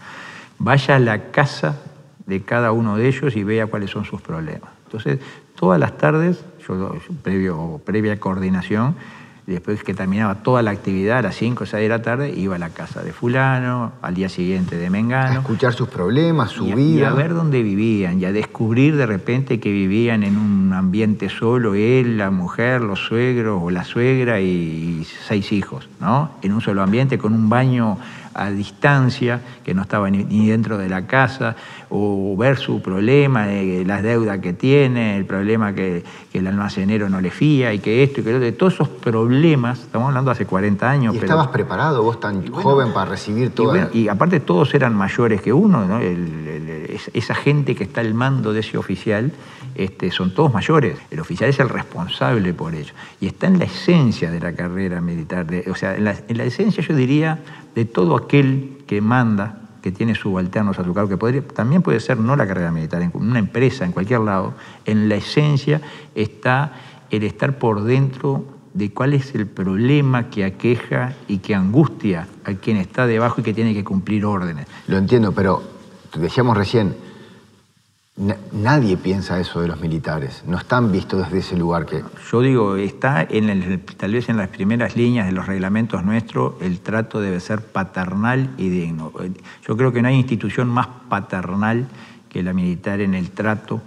Vaya 0.58 0.96
a 0.96 0.98
la 0.98 1.30
casa 1.30 1.80
de 2.26 2.42
cada 2.42 2.72
uno 2.72 2.96
de 2.96 3.08
ellos 3.08 3.36
y 3.36 3.44
vea 3.44 3.68
cuáles 3.68 3.90
son 3.90 4.04
sus 4.04 4.20
problemas. 4.20 4.70
Entonces, 4.86 5.20
todas 5.54 5.80
las 5.80 5.96
tardes, 5.96 6.44
yo, 6.66 6.96
previo, 7.22 7.80
previa 7.84 8.18
coordinación, 8.18 8.96
después 9.52 9.82
que 9.84 9.94
terminaba 9.94 10.36
toda 10.36 10.62
la 10.62 10.72
actividad 10.72 11.18
a 11.18 11.22
las 11.22 11.36
5 11.36 11.64
o 11.64 11.66
6 11.66 11.82
de 11.82 11.88
la 11.88 12.02
tarde, 12.02 12.32
iba 12.36 12.56
a 12.56 12.58
la 12.58 12.70
casa 12.70 13.02
de 13.02 13.12
fulano, 13.12 13.92
al 14.02 14.14
día 14.14 14.28
siguiente 14.28 14.76
de 14.76 14.90
Mengano. 14.90 15.38
A 15.38 15.40
escuchar 15.40 15.72
sus 15.72 15.88
problemas, 15.88 16.50
su 16.50 16.64
vida. 16.64 17.00
Y 17.00 17.04
a 17.04 17.10
ver 17.10 17.32
dónde 17.32 17.62
vivían, 17.62 18.20
y 18.20 18.24
a 18.24 18.32
descubrir 18.32 18.96
de 18.96 19.06
repente 19.06 19.60
que 19.60 19.70
vivían 19.70 20.24
en 20.24 20.36
un 20.36 20.72
ambiente 20.72 21.28
solo, 21.28 21.74
él, 21.74 22.18
la 22.18 22.30
mujer, 22.30 22.80
los 22.80 22.98
suegros 23.06 23.60
o 23.62 23.70
la 23.70 23.84
suegra 23.84 24.40
y 24.40 25.06
seis 25.26 25.52
hijos, 25.52 25.88
¿no? 26.00 26.32
En 26.42 26.52
un 26.52 26.60
solo 26.60 26.82
ambiente, 26.82 27.18
con 27.18 27.32
un 27.32 27.48
baño 27.48 27.98
a 28.36 28.50
distancia, 28.50 29.40
que 29.64 29.74
no 29.74 29.82
estaba 29.82 30.10
ni, 30.10 30.48
dentro 30.48 30.76
de 30.78 30.88
la 30.88 31.06
casa, 31.06 31.56
o 31.88 32.36
ver 32.36 32.58
su 32.58 32.82
problema, 32.82 33.46
de 33.46 33.84
las 33.86 34.02
deudas 34.02 34.38
que 34.40 34.52
tiene, 34.52 35.16
el 35.16 35.24
problema 35.24 35.72
que, 35.74 36.04
el 36.34 36.46
almacenero 36.46 37.08
no 37.08 37.22
le 37.22 37.30
fía 37.30 37.72
y 37.72 37.78
que 37.78 38.02
esto 38.02 38.20
y 38.20 38.24
que 38.24 38.30
lo 38.30 38.36
otro, 38.36 38.54
todos 38.54 38.74
esos 38.74 38.88
problemas, 38.88 39.80
estamos 39.80 40.08
hablando 40.08 40.30
hace 40.30 40.44
40 40.44 40.90
años. 40.90 41.14
¿Y 41.14 41.18
estabas 41.18 41.48
preparado 41.48 42.02
vos 42.02 42.20
tan 42.20 42.46
joven 42.52 42.92
para 42.92 43.10
recibir 43.10 43.54
todo? 43.54 43.74
Y, 43.94 44.00
y, 44.00 44.08
aparte 44.08 44.40
todos 44.40 44.74
eran 44.74 44.94
mayores 44.94 45.40
que 45.40 45.54
uno, 45.54 45.98
esa 47.14 47.34
gente 47.34 47.74
que 47.74 47.84
está 47.84 48.02
al 48.02 48.12
mando 48.12 48.52
de 48.52 48.60
ese 48.60 48.76
oficial 48.76 49.32
este, 49.76 50.10
son 50.10 50.34
todos 50.34 50.52
mayores. 50.52 50.98
El 51.10 51.20
oficial 51.20 51.50
es 51.50 51.60
el 51.60 51.68
responsable 51.68 52.54
por 52.54 52.74
ello. 52.74 52.94
Y 53.20 53.26
está 53.26 53.46
en 53.46 53.58
la 53.58 53.66
esencia 53.66 54.30
de 54.30 54.40
la 54.40 54.54
carrera 54.54 55.00
militar, 55.00 55.46
o 55.70 55.74
sea, 55.74 55.96
en 55.96 56.04
la, 56.04 56.16
en 56.28 56.38
la 56.38 56.44
esencia 56.44 56.82
yo 56.82 56.94
diría 56.94 57.38
de 57.76 57.84
todo 57.84 58.16
aquel 58.16 58.78
que 58.86 59.00
manda, 59.02 59.60
que 59.82 59.92
tiene 59.92 60.14
subalternos 60.14 60.78
a 60.78 60.84
su 60.84 60.94
cargo, 60.94 61.16
que 61.16 61.42
también 61.42 61.82
puede 61.82 62.00
ser 62.00 62.18
no 62.18 62.34
la 62.34 62.46
carrera 62.46 62.72
militar, 62.72 63.02
en 63.02 63.12
una 63.14 63.38
empresa, 63.38 63.84
en 63.84 63.92
cualquier 63.92 64.20
lado, 64.20 64.54
en 64.86 65.08
la 65.10 65.16
esencia 65.16 65.82
está 66.14 66.72
el 67.10 67.22
estar 67.22 67.58
por 67.58 67.84
dentro 67.84 68.46
de 68.72 68.92
cuál 68.92 69.12
es 69.12 69.34
el 69.34 69.46
problema 69.46 70.30
que 70.30 70.44
aqueja 70.44 71.14
y 71.28 71.38
que 71.38 71.54
angustia 71.54 72.26
a 72.44 72.54
quien 72.54 72.78
está 72.78 73.06
debajo 73.06 73.42
y 73.42 73.44
que 73.44 73.52
tiene 73.52 73.74
que 73.74 73.84
cumplir 73.84 74.24
órdenes. 74.24 74.66
Lo 74.86 74.96
entiendo, 74.96 75.32
pero 75.32 75.62
decíamos 76.18 76.56
recién, 76.56 76.96
Nadie 78.18 78.96
piensa 78.96 79.38
eso 79.38 79.60
de 79.60 79.68
los 79.68 79.78
militares, 79.78 80.42
no 80.46 80.56
están 80.56 80.90
vistos 80.90 81.24
desde 81.24 81.38
ese 81.40 81.54
lugar 81.54 81.84
que... 81.84 82.02
Yo 82.32 82.40
digo, 82.40 82.76
está 82.76 83.20
en 83.28 83.50
el, 83.50 83.78
tal 83.84 84.12
vez 84.14 84.30
en 84.30 84.38
las 84.38 84.48
primeras 84.48 84.96
líneas 84.96 85.26
de 85.26 85.32
los 85.32 85.44
reglamentos 85.44 86.02
nuestros, 86.02 86.54
el 86.62 86.80
trato 86.80 87.20
debe 87.20 87.40
ser 87.40 87.60
paternal 87.60 88.54
y 88.56 88.70
digno. 88.70 89.12
Yo 89.66 89.76
creo 89.76 89.92
que 89.92 90.00
no 90.00 90.08
hay 90.08 90.14
institución 90.14 90.66
más 90.66 90.86
paternal 91.10 91.88
que 92.30 92.42
la 92.42 92.54
militar 92.54 93.02
en 93.02 93.14
el 93.14 93.32
trato 93.32 93.82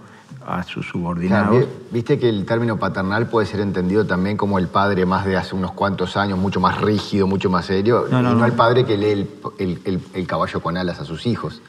a 0.46 0.62
sus 0.62 0.86
subordinados. 0.86 1.66
Viste 1.90 2.16
que 2.20 2.28
el 2.28 2.46
término 2.46 2.78
paternal 2.78 3.26
puede 3.28 3.48
ser 3.48 3.58
entendido 3.58 4.06
también 4.06 4.36
como 4.36 4.60
el 4.60 4.68
padre 4.68 5.06
más 5.06 5.26
de 5.26 5.36
hace 5.36 5.56
unos 5.56 5.72
cuantos 5.72 6.16
años, 6.16 6.38
mucho 6.38 6.60
más 6.60 6.80
rígido, 6.80 7.26
mucho 7.26 7.50
más 7.50 7.66
serio, 7.66 8.06
y 8.08 8.12
no, 8.12 8.46
el 8.46 8.52
padre 8.52 8.84
que 8.84 8.96
lee 8.96 9.28
el 9.58 10.26
caballo 10.28 10.60
con 10.62 10.76
alas 10.76 11.00
a 11.00 11.04
sus 11.04 11.26
hijos 11.26 11.60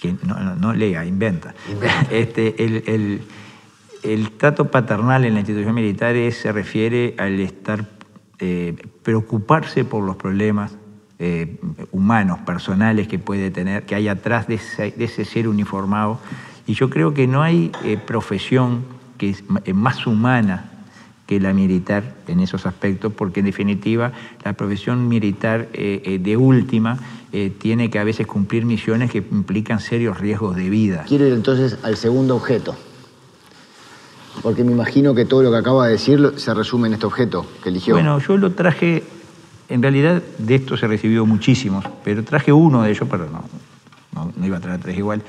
que 0.00 0.14
no, 0.24 0.72
lea, 0.72 1.04
inventa. 1.04 1.54
Este, 2.10 2.54
el, 4.02 4.30
trato 4.38 4.70
paternal 4.70 5.24
en 5.24 5.34
la 5.34 5.40
institución 5.40 5.74
militar 5.74 6.14
se 6.32 6.50
refiere 6.52 7.14
al 7.18 7.38
estar, 7.38 7.86
eh, 8.38 8.74
preocuparse 9.02 9.84
por 9.84 10.02
los 10.02 10.16
problemas 10.16 10.72
eh, 11.18 11.60
humanos, 11.92 12.38
personales 12.40 13.06
que 13.06 13.18
puede 13.18 13.50
tener, 13.50 13.84
que 13.84 13.94
hay 13.94 14.08
atrás 14.08 14.48
de 14.48 14.54
ese, 14.54 15.24
ser 15.24 15.48
uniformado. 15.48 16.18
Y 16.66 16.74
yo 16.74 16.88
creo 16.88 17.12
que 17.12 17.26
no 17.26 17.42
hay 17.42 17.70
eh, 17.84 17.98
profesión 17.98 18.84
que 19.18 19.30
es 19.30 19.44
más 19.74 20.06
humana 20.06 20.69
que 21.30 21.38
la 21.38 21.54
militar 21.54 22.02
en 22.26 22.40
esos 22.40 22.66
aspectos, 22.66 23.12
porque 23.12 23.38
en 23.38 23.46
definitiva 23.46 24.10
la 24.44 24.54
profesión 24.54 25.06
militar 25.06 25.68
eh, 25.72 26.02
eh, 26.04 26.18
de 26.18 26.36
última 26.36 26.98
eh, 27.32 27.52
tiene 27.56 27.88
que 27.88 28.00
a 28.00 28.04
veces 28.04 28.26
cumplir 28.26 28.64
misiones 28.64 29.12
que 29.12 29.18
implican 29.18 29.78
serios 29.78 30.18
riesgos 30.18 30.56
de 30.56 30.68
vida. 30.68 31.04
Quiero 31.06 31.28
ir 31.28 31.34
entonces 31.34 31.78
al 31.84 31.96
segundo 31.96 32.34
objeto, 32.34 32.74
porque 34.42 34.64
me 34.64 34.72
imagino 34.72 35.14
que 35.14 35.24
todo 35.24 35.44
lo 35.44 35.52
que 35.52 35.58
acaba 35.58 35.86
de 35.86 35.92
decir 35.92 36.32
se 36.34 36.52
resume 36.52 36.88
en 36.88 36.94
este 36.94 37.06
objeto 37.06 37.46
que 37.62 37.68
eligió. 37.68 37.94
Bueno, 37.94 38.18
yo 38.18 38.36
lo 38.36 38.50
traje, 38.50 39.04
en 39.68 39.82
realidad 39.82 40.20
de 40.38 40.54
esto 40.56 40.76
se 40.76 40.88
recibió 40.88 41.26
muchísimos, 41.26 41.84
pero 42.02 42.24
traje 42.24 42.52
uno 42.52 42.82
de 42.82 42.90
ellos, 42.90 43.06
pero 43.08 43.28
no, 43.30 44.32
no 44.36 44.46
iba 44.46 44.56
a 44.56 44.60
traer 44.60 44.80
tres 44.80 44.98
igual 44.98 45.22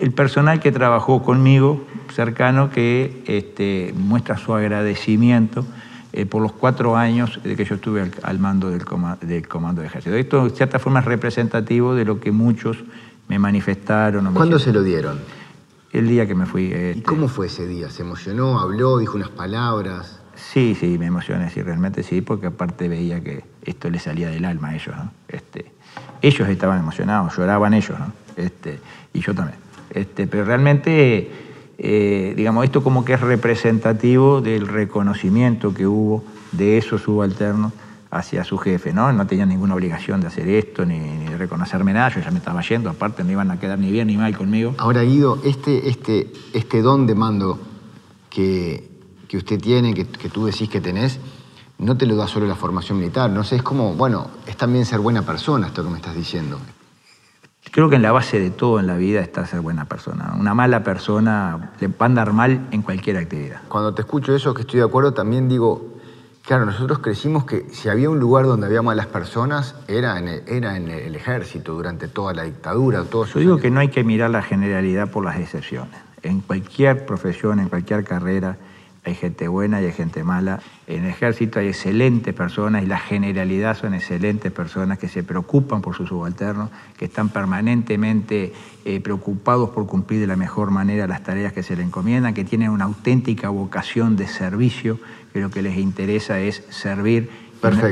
el 0.00 0.12
personal 0.12 0.60
que 0.60 0.72
trabajó 0.72 1.22
conmigo, 1.22 1.84
cercano, 2.14 2.70
que 2.70 3.22
este, 3.26 3.94
muestra 3.96 4.36
su 4.36 4.54
agradecimiento 4.54 5.64
eh, 6.12 6.26
por 6.26 6.42
los 6.42 6.52
cuatro 6.52 6.96
años 6.96 7.40
de 7.42 7.56
que 7.56 7.64
yo 7.64 7.74
estuve 7.76 8.10
al, 8.22 8.38
mando 8.38 8.70
del, 8.70 8.84
Comando 8.84 9.80
de 9.82 9.86
Ejército. 9.86 10.16
Esto, 10.16 10.44
de 10.44 10.50
cierta 10.50 10.78
forma, 10.78 11.00
es 11.00 11.06
representativo 11.06 11.94
de 11.94 12.04
lo 12.04 12.20
que 12.20 12.32
muchos 12.32 12.78
me 13.28 13.38
manifestaron. 13.38 14.32
¿Cuándo 14.32 14.58
se 14.58 14.72
lo 14.72 14.82
dieron? 14.82 15.18
El 15.92 16.08
día 16.08 16.26
que 16.26 16.34
me 16.34 16.46
fui. 16.46 16.64
¿Y 16.64 16.72
este, 16.72 17.02
cómo 17.02 17.28
fue 17.28 17.46
ese 17.46 17.66
día? 17.66 17.90
¿Se 17.90 18.02
emocionó? 18.02 18.60
¿Habló? 18.60 18.98
¿Dijo 18.98 19.16
unas 19.16 19.30
palabras? 19.30 20.20
Sí, 20.34 20.76
sí, 20.78 20.98
me 20.98 21.06
emocioné, 21.06 21.48
sí, 21.50 21.62
realmente 21.62 22.02
sí, 22.02 22.20
porque 22.20 22.46
aparte 22.46 22.88
veía 22.88 23.22
que 23.22 23.44
esto 23.62 23.88
le 23.88 23.98
salía 23.98 24.28
del 24.28 24.44
alma 24.44 24.68
a 24.68 24.74
ellos, 24.74 24.94
¿no? 24.94 25.10
Este, 25.28 25.72
ellos 26.20 26.48
estaban 26.48 26.78
emocionados, 26.78 27.36
lloraban 27.36 27.72
ellos, 27.72 27.98
¿no? 27.98 28.12
Este, 28.36 28.78
y 29.14 29.20
yo 29.20 29.34
también. 29.34 29.65
Este, 29.96 30.26
pero 30.26 30.44
realmente, 30.44 31.30
eh, 31.78 32.34
digamos, 32.36 32.64
esto 32.64 32.82
como 32.82 33.04
que 33.04 33.14
es 33.14 33.20
representativo 33.20 34.42
del 34.42 34.68
reconocimiento 34.68 35.72
que 35.72 35.86
hubo 35.86 36.22
de 36.52 36.76
esos 36.76 37.02
subalternos 37.02 37.72
hacia 38.10 38.44
su 38.44 38.58
jefe, 38.58 38.92
¿no? 38.92 39.10
No 39.12 39.26
tenía 39.26 39.46
ninguna 39.46 39.74
obligación 39.74 40.20
de 40.20 40.26
hacer 40.26 40.48
esto 40.48 40.84
ni, 40.84 40.98
de 41.24 41.38
reconocerme 41.38 41.94
nada, 41.94 42.10
yo 42.10 42.20
ya 42.20 42.30
me 42.30 42.38
estaba 42.38 42.60
yendo, 42.60 42.90
aparte 42.90 43.24
no 43.24 43.32
iban 43.32 43.50
a 43.50 43.58
quedar 43.58 43.78
ni 43.78 43.90
bien 43.90 44.08
ni 44.08 44.18
mal 44.18 44.36
conmigo. 44.36 44.74
Ahora, 44.76 45.02
Guido, 45.02 45.38
este, 45.44 45.88
este, 45.88 46.30
este 46.52 46.82
don 46.82 47.06
de 47.06 47.14
mando 47.14 47.58
que, 48.28 48.88
que 49.28 49.38
usted 49.38 49.58
tiene, 49.58 49.94
que, 49.94 50.06
que, 50.06 50.28
tú 50.28 50.44
decís 50.44 50.68
que 50.68 50.82
tenés, 50.82 51.18
no 51.78 51.96
te 51.96 52.04
lo 52.04 52.16
da 52.16 52.28
solo 52.28 52.46
la 52.46 52.54
formación 52.54 52.98
militar, 52.98 53.30
no 53.30 53.44
sé, 53.44 53.56
es 53.56 53.62
como, 53.62 53.94
bueno, 53.94 54.28
es 54.46 54.58
también 54.58 54.84
ser 54.84 55.00
buena 55.00 55.22
persona 55.22 55.68
esto 55.68 55.82
que 55.82 55.88
me 55.88 55.96
estás 55.96 56.14
diciendo. 56.14 56.58
Creo 57.70 57.90
que 57.90 57.96
en 57.96 58.02
la 58.02 58.12
base 58.12 58.40
de 58.40 58.50
todo 58.50 58.80
en 58.80 58.86
la 58.86 58.96
vida 58.96 59.20
está 59.20 59.44
ser 59.44 59.60
buena 59.60 59.84
persona. 59.84 60.34
Una 60.38 60.54
mala 60.54 60.82
persona 60.82 61.72
le 61.78 61.88
va 61.88 61.94
a 62.00 62.04
andar 62.06 62.32
mal 62.32 62.68
en 62.70 62.82
cualquier 62.82 63.16
actividad. 63.18 63.60
Cuando 63.68 63.92
te 63.92 64.02
escucho 64.02 64.34
eso, 64.34 64.54
que 64.54 64.62
estoy 64.62 64.80
de 64.80 64.86
acuerdo, 64.86 65.12
también 65.12 65.48
digo, 65.48 65.96
claro, 66.46 66.64
nosotros 66.64 67.00
crecimos 67.00 67.44
que 67.44 67.66
si 67.72 67.88
había 67.88 68.08
un 68.08 68.18
lugar 68.18 68.46
donde 68.46 68.66
había 68.66 68.82
malas 68.82 69.06
personas, 69.06 69.74
era 69.88 70.18
en 70.18 70.28
el, 70.28 70.42
era 70.46 70.76
en 70.76 70.88
el 70.88 71.14
ejército 71.14 71.74
durante 71.74 72.08
toda 72.08 72.32
la 72.32 72.44
dictadura. 72.44 73.04
Todo 73.04 73.26
Yo 73.26 73.40
digo 73.40 73.58
que 73.58 73.70
no 73.70 73.80
hay 73.80 73.88
que 73.88 74.04
mirar 74.04 74.30
la 74.30 74.42
generalidad 74.42 75.10
por 75.10 75.24
las 75.24 75.38
excepciones. 75.38 75.94
En 76.22 76.40
cualquier 76.40 77.04
profesión, 77.04 77.60
en 77.60 77.68
cualquier 77.68 78.04
carrera, 78.04 78.56
hay 79.06 79.14
gente 79.14 79.46
buena 79.46 79.80
y 79.80 79.84
hay 79.84 79.92
gente 79.92 80.24
mala. 80.24 80.60
En 80.88 81.04
el 81.04 81.10
ejército 81.10 81.60
hay 81.60 81.68
excelentes 81.68 82.34
personas 82.34 82.82
y 82.82 82.86
la 82.86 82.98
generalidad 82.98 83.76
son 83.76 83.94
excelentes 83.94 84.50
personas 84.50 84.98
que 84.98 85.08
se 85.08 85.22
preocupan 85.22 85.80
por 85.80 85.94
sus 85.94 86.08
subalternos, 86.08 86.70
que 86.98 87.04
están 87.04 87.28
permanentemente 87.28 88.52
eh, 88.84 89.00
preocupados 89.00 89.70
por 89.70 89.86
cumplir 89.86 90.20
de 90.20 90.26
la 90.26 90.34
mejor 90.34 90.72
manera 90.72 91.06
las 91.06 91.22
tareas 91.22 91.52
que 91.52 91.62
se 91.62 91.76
les 91.76 91.86
encomiendan, 91.86 92.34
que 92.34 92.44
tienen 92.44 92.70
una 92.70 92.86
auténtica 92.86 93.48
vocación 93.48 94.16
de 94.16 94.26
servicio, 94.26 94.98
que 95.32 95.40
lo 95.40 95.50
que 95.50 95.62
les 95.62 95.78
interesa 95.78 96.40
es 96.40 96.64
servir 96.70 97.30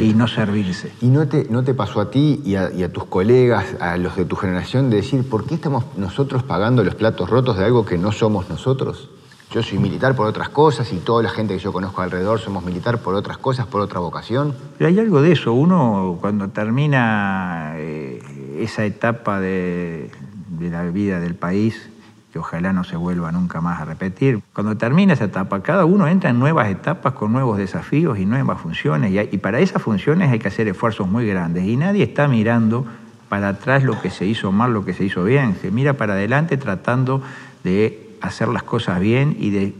y 0.00 0.14
no 0.14 0.26
servirse. 0.26 0.90
¿Y 1.00 1.06
no 1.06 1.28
te, 1.28 1.46
no 1.48 1.62
te 1.62 1.74
pasó 1.74 2.00
a 2.00 2.10
ti 2.10 2.42
y 2.44 2.56
a, 2.56 2.72
y 2.72 2.82
a, 2.82 2.92
tus 2.92 3.04
colegas, 3.04 3.76
a 3.80 3.96
los 3.98 4.16
de 4.16 4.24
tu 4.24 4.34
generación, 4.34 4.90
de 4.90 4.96
decir, 4.96 5.28
¿por 5.28 5.46
qué 5.46 5.54
estamos 5.54 5.84
nosotros 5.96 6.42
pagando 6.42 6.82
los 6.82 6.96
platos 6.96 7.30
rotos 7.30 7.56
de 7.56 7.64
algo 7.64 7.86
que 7.86 7.98
no 7.98 8.10
somos 8.10 8.48
nosotros? 8.48 9.10
Yo 9.50 9.62
soy 9.62 9.78
militar 9.78 10.16
por 10.16 10.26
otras 10.26 10.48
cosas 10.48 10.92
y 10.92 10.96
toda 10.96 11.22
la 11.22 11.28
gente 11.28 11.54
que 11.54 11.60
yo 11.60 11.72
conozco 11.72 12.02
alrededor 12.02 12.40
somos 12.40 12.64
militar 12.64 12.98
por 12.98 13.14
otras 13.14 13.38
cosas, 13.38 13.66
por 13.66 13.80
otra 13.80 14.00
vocación. 14.00 14.54
Pero 14.78 14.88
hay 14.88 14.98
algo 14.98 15.22
de 15.22 15.32
eso. 15.32 15.52
Uno 15.52 16.18
cuando 16.20 16.48
termina 16.48 17.74
eh, 17.76 18.20
esa 18.58 18.84
etapa 18.84 19.38
de, 19.38 20.10
la 20.58 20.82
vida 20.84 21.20
del 21.20 21.36
país, 21.36 21.88
que 22.32 22.40
ojalá 22.40 22.72
no 22.72 22.82
se 22.82 22.96
vuelva 22.96 23.30
nunca 23.30 23.60
más 23.60 23.80
a 23.80 23.84
repetir, 23.84 24.42
cuando 24.52 24.76
termina 24.76 25.12
esa 25.12 25.26
etapa, 25.26 25.62
cada 25.62 25.84
uno 25.84 26.08
entra 26.08 26.30
en 26.30 26.40
nuevas 26.40 26.68
etapas 26.68 27.12
con 27.12 27.32
nuevos 27.32 27.56
desafíos 27.56 28.18
y 28.18 28.26
nuevas 28.26 28.60
funciones. 28.60 29.12
Y, 29.12 29.36
y 29.36 29.38
para 29.38 29.60
esas 29.60 29.80
funciones 29.80 30.32
hay 30.32 30.40
que 30.40 30.48
hacer 30.48 30.66
esfuerzos 30.66 31.06
muy 31.06 31.28
grandes. 31.28 31.64
Y 31.64 31.76
nadie 31.76 32.02
está 32.02 32.26
mirando 32.26 32.86
para 33.28 33.50
atrás 33.50 33.84
lo 33.84 34.00
que 34.00 34.10
se 34.10 34.26
hizo 34.26 34.50
mal, 34.50 34.72
lo 34.72 34.84
que 34.84 34.94
se 34.94 35.04
hizo 35.04 35.22
bien, 35.22 35.56
se 35.60 35.70
mira 35.70 35.92
para 35.92 36.14
adelante 36.14 36.56
tratando 36.56 37.22
de 37.62 38.03
hacer 38.20 38.48
las 38.48 38.62
cosas 38.62 39.00
bien 39.00 39.36
y 39.38 39.50
de 39.50 39.74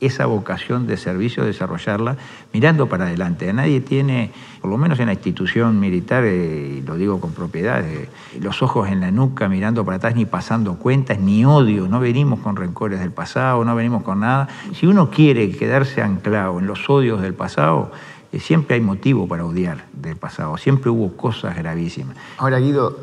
esa 0.00 0.26
vocación 0.26 0.86
de 0.86 0.96
servicio, 0.96 1.44
desarrollarla 1.44 2.16
mirando 2.52 2.88
para 2.88 3.06
adelante. 3.06 3.52
Nadie 3.52 3.80
tiene, 3.80 4.32
por 4.60 4.70
lo 4.70 4.78
menos 4.78 4.98
en 5.00 5.06
la 5.06 5.12
institución 5.12 5.80
militar, 5.80 6.24
eh, 6.26 6.82
lo 6.86 6.96
digo 6.96 7.20
con 7.20 7.32
propiedad, 7.32 7.84
eh, 7.84 8.08
los 8.40 8.62
ojos 8.62 8.88
en 8.88 9.00
la 9.00 9.10
nuca 9.10 9.48
mirando 9.48 9.84
para 9.84 9.96
atrás, 9.96 10.14
ni 10.14 10.24
pasando 10.24 10.74
cuentas, 10.74 11.18
ni 11.18 11.44
odio. 11.44 11.88
No 11.88 12.00
venimos 12.00 12.40
con 12.40 12.56
rencores 12.56 13.00
del 13.00 13.12
pasado, 13.12 13.64
no 13.64 13.74
venimos 13.74 14.02
con 14.02 14.20
nada. 14.20 14.48
Si 14.74 14.86
uno 14.86 15.10
quiere 15.10 15.50
quedarse 15.50 16.02
anclado 16.02 16.58
en 16.58 16.66
los 16.66 16.88
odios 16.88 17.20
del 17.20 17.34
pasado, 17.34 17.90
eh, 18.32 18.40
siempre 18.40 18.76
hay 18.76 18.82
motivo 18.82 19.26
para 19.26 19.44
odiar 19.44 19.86
del 19.92 20.16
pasado, 20.16 20.56
siempre 20.56 20.90
hubo 20.90 21.16
cosas 21.16 21.56
gravísimas. 21.56 22.16
Ahora, 22.36 22.58
Guido, 22.58 22.96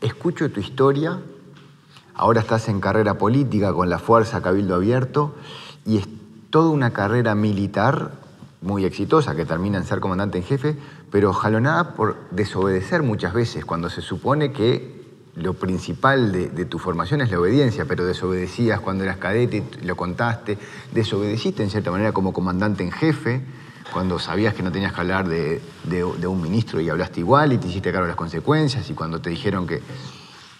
escucho 0.00 0.50
tu 0.50 0.60
historia, 0.60 1.18
ahora 2.18 2.40
estás 2.40 2.68
en 2.68 2.80
carrera 2.80 3.14
política 3.14 3.72
con 3.72 3.88
la 3.88 3.98
Fuerza 3.98 4.42
Cabildo 4.42 4.74
Abierto 4.74 5.34
y 5.86 5.98
es 5.98 6.08
toda 6.50 6.68
una 6.70 6.92
carrera 6.92 7.34
militar 7.34 8.10
muy 8.60 8.84
exitosa 8.84 9.36
que 9.36 9.44
termina 9.44 9.78
en 9.78 9.84
ser 9.84 10.00
comandante 10.00 10.36
en 10.36 10.44
jefe, 10.44 10.76
pero 11.12 11.32
jalonada 11.32 11.94
por 11.94 12.16
desobedecer 12.32 13.04
muchas 13.04 13.32
veces, 13.32 13.64
cuando 13.64 13.88
se 13.88 14.02
supone 14.02 14.52
que 14.52 14.98
lo 15.36 15.54
principal 15.54 16.32
de, 16.32 16.64
tu 16.64 16.80
formación 16.80 17.20
es 17.20 17.30
la 17.30 17.38
obediencia, 17.38 17.84
pero 17.84 18.04
desobedecías 18.04 18.80
cuando 18.80 19.04
eras 19.04 19.18
cadete, 19.18 19.62
lo 19.82 19.96
contaste, 19.96 20.58
desobedeciste 20.92 21.62
en 21.62 21.70
cierta 21.70 21.92
manera 21.92 22.10
como 22.10 22.32
comandante 22.32 22.82
en 22.82 22.90
jefe, 22.90 23.42
cuando 23.92 24.18
sabías 24.18 24.54
que 24.54 24.64
no 24.64 24.72
tenías 24.72 24.92
que 24.92 25.00
hablar 25.00 25.28
de, 25.28 25.62
de, 25.84 26.04
de, 26.18 26.26
un 26.26 26.42
ministro 26.42 26.80
y 26.80 26.90
hablaste 26.90 27.20
igual 27.20 27.52
y 27.52 27.58
te 27.58 27.68
hiciste 27.68 27.92
cargo 27.92 28.06
de 28.06 28.08
las 28.08 28.16
consecuencias, 28.16 28.90
y 28.90 28.94
cuando 28.94 29.20
te 29.20 29.30
dijeron 29.30 29.68
que... 29.68 29.80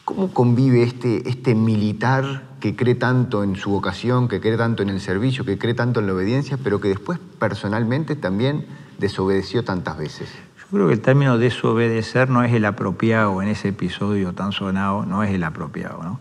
¿Cómo 0.08 0.32
convive 0.32 0.84
este, 0.84 1.28
este 1.28 1.54
militar 1.54 2.44
que 2.60 2.74
cree 2.74 2.94
tanto 2.94 3.44
en 3.44 3.56
su 3.56 3.68
vocación, 3.68 4.26
que 4.26 4.40
cree 4.40 4.56
tanto 4.56 4.82
en 4.82 4.88
el 4.88 5.02
servicio, 5.02 5.44
que 5.44 5.58
cree 5.58 5.74
tanto 5.74 6.00
en 6.00 6.06
la 6.06 6.14
obediencia, 6.14 6.56
pero 6.56 6.80
que 6.80 6.88
después 6.88 7.18
personalmente 7.38 8.16
también 8.16 8.64
desobedeció 8.96 9.64
tantas 9.64 9.98
veces? 9.98 10.30
Yo 10.58 10.64
creo 10.70 10.86
que 10.86 10.94
el 10.94 11.02
término 11.02 11.36
desobedecer 11.36 12.30
no 12.30 12.42
es 12.42 12.54
el 12.54 12.64
apropiado 12.64 13.42
en 13.42 13.48
ese 13.48 13.68
episodio 13.68 14.32
tan 14.32 14.52
sonado, 14.52 15.04
no 15.04 15.22
es 15.24 15.30
el 15.34 15.44
apropiado. 15.44 16.02
¿no? 16.02 16.20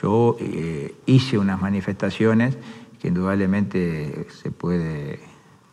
Yo 0.00 0.38
eh, 0.40 0.94
hice 1.04 1.36
unas 1.36 1.60
manifestaciones 1.60 2.56
que 3.02 3.08
indudablemente 3.08 4.28
se 4.30 4.50
puede 4.50 5.20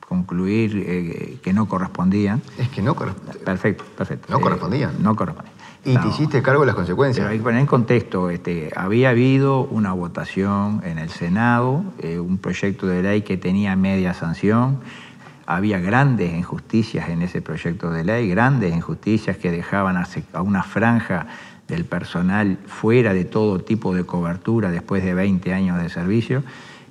concluir 0.06 0.84
eh, 0.86 1.38
que 1.42 1.54
no 1.54 1.70
correspondían. 1.70 2.42
Es 2.58 2.68
que 2.68 2.82
no 2.82 2.94
correspondían. 2.94 3.38
Perfecto, 3.46 3.86
perfecto. 3.98 4.28
No 4.30 4.42
correspondían. 4.42 4.92
Eh, 4.92 5.00
no 5.00 5.16
correspondían. 5.16 5.53
Y 5.86 5.98
te 5.98 6.08
hiciste 6.08 6.42
cargo 6.42 6.62
de 6.62 6.68
las 6.68 6.76
consecuencias. 6.76 7.24
Pero 7.24 7.32
hay 7.32 7.38
que 7.38 7.44
poner 7.44 7.60
en 7.60 7.66
contexto, 7.66 8.30
este, 8.30 8.72
había 8.76 9.10
habido 9.10 9.62
una 9.62 9.92
votación 9.92 10.82
en 10.86 10.98
el 10.98 11.10
Senado, 11.10 11.84
eh, 12.00 12.20
un 12.20 12.38
proyecto 12.38 12.88
de 12.88 13.04
ley 13.04 13.22
que 13.24 13.36
tenía 13.36 13.76
media 13.76 14.14
sanción, 14.14 14.80
había 15.46 15.80
grandes 15.80 16.34
injusticias 16.34 17.10
en 17.10 17.22
ese 17.22 17.42
proyecto 17.42 17.92
de 17.92 18.06
ley, 18.06 18.30
grandes 18.30 18.74
injusticias 18.74 19.36
que 19.38 19.52
dejaban 19.52 19.98
a, 19.98 20.08
a 20.32 20.42
una 20.42 20.64
franja 20.64 21.28
del 21.68 21.84
personal 21.84 22.58
fuera 22.66 23.14
de 23.14 23.26
todo 23.26 23.60
tipo 23.60 23.94
de 23.94 24.06
cobertura 24.06 24.72
después 24.72 25.04
de 25.04 25.14
20 25.14 25.54
años 25.54 25.82
de 25.82 25.90
servicio, 25.90 26.44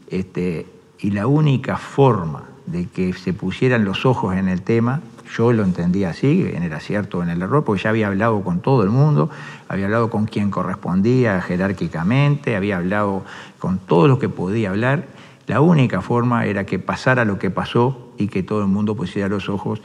este, 0.09 0.67
y 0.99 1.13
la 1.13 1.27
única 1.27 1.79
forma 1.79 2.52
de 2.67 2.87
que 2.87 3.13
se 3.13 3.33
pusieran 3.33 3.85
los 3.85 4.07
ojos 4.07 4.37
en 4.37 4.49
el 4.49 4.63
tema 4.63 5.03
yo 5.33 5.53
lo 5.53 5.65
entendía 5.65 6.11
así, 6.11 6.47
en 6.53 6.63
el 6.63 6.73
acierto 6.73 7.19
o 7.19 7.23
en 7.23 7.31
el 7.31 7.41
error, 7.41 7.65
porque 7.65 7.83
ya 7.83 7.91
había 7.91 8.09
hablado 8.09 8.43
con 8.43 8.61
todo 8.61 8.83
el 8.83 8.91
mundo, 8.91 9.31
había 9.69 9.87
hablado 9.87 10.11
con 10.11 10.27
quien 10.27 10.51
correspondía 10.51 11.41
jerárquicamente, 11.41 12.55
había 12.55 12.77
hablado 12.77 13.25
con 13.59 13.79
todo 13.79 14.09
lo 14.09 14.19
que 14.19 14.29
podía 14.29 14.71
hablar. 14.71 15.07
La 15.47 15.61
única 15.61 16.03
forma 16.03 16.45
era 16.47 16.67
que 16.67 16.79
pasara 16.79 17.25
lo 17.25 17.39
que 17.39 17.51
pasó 17.51 18.13
y 18.19 18.29
que 18.29 18.43
todo 18.43 18.61
el 18.61 18.69
mundo 18.69 18.95
pusiera 18.95 19.29
los 19.29 19.49
ojos. 19.49 19.83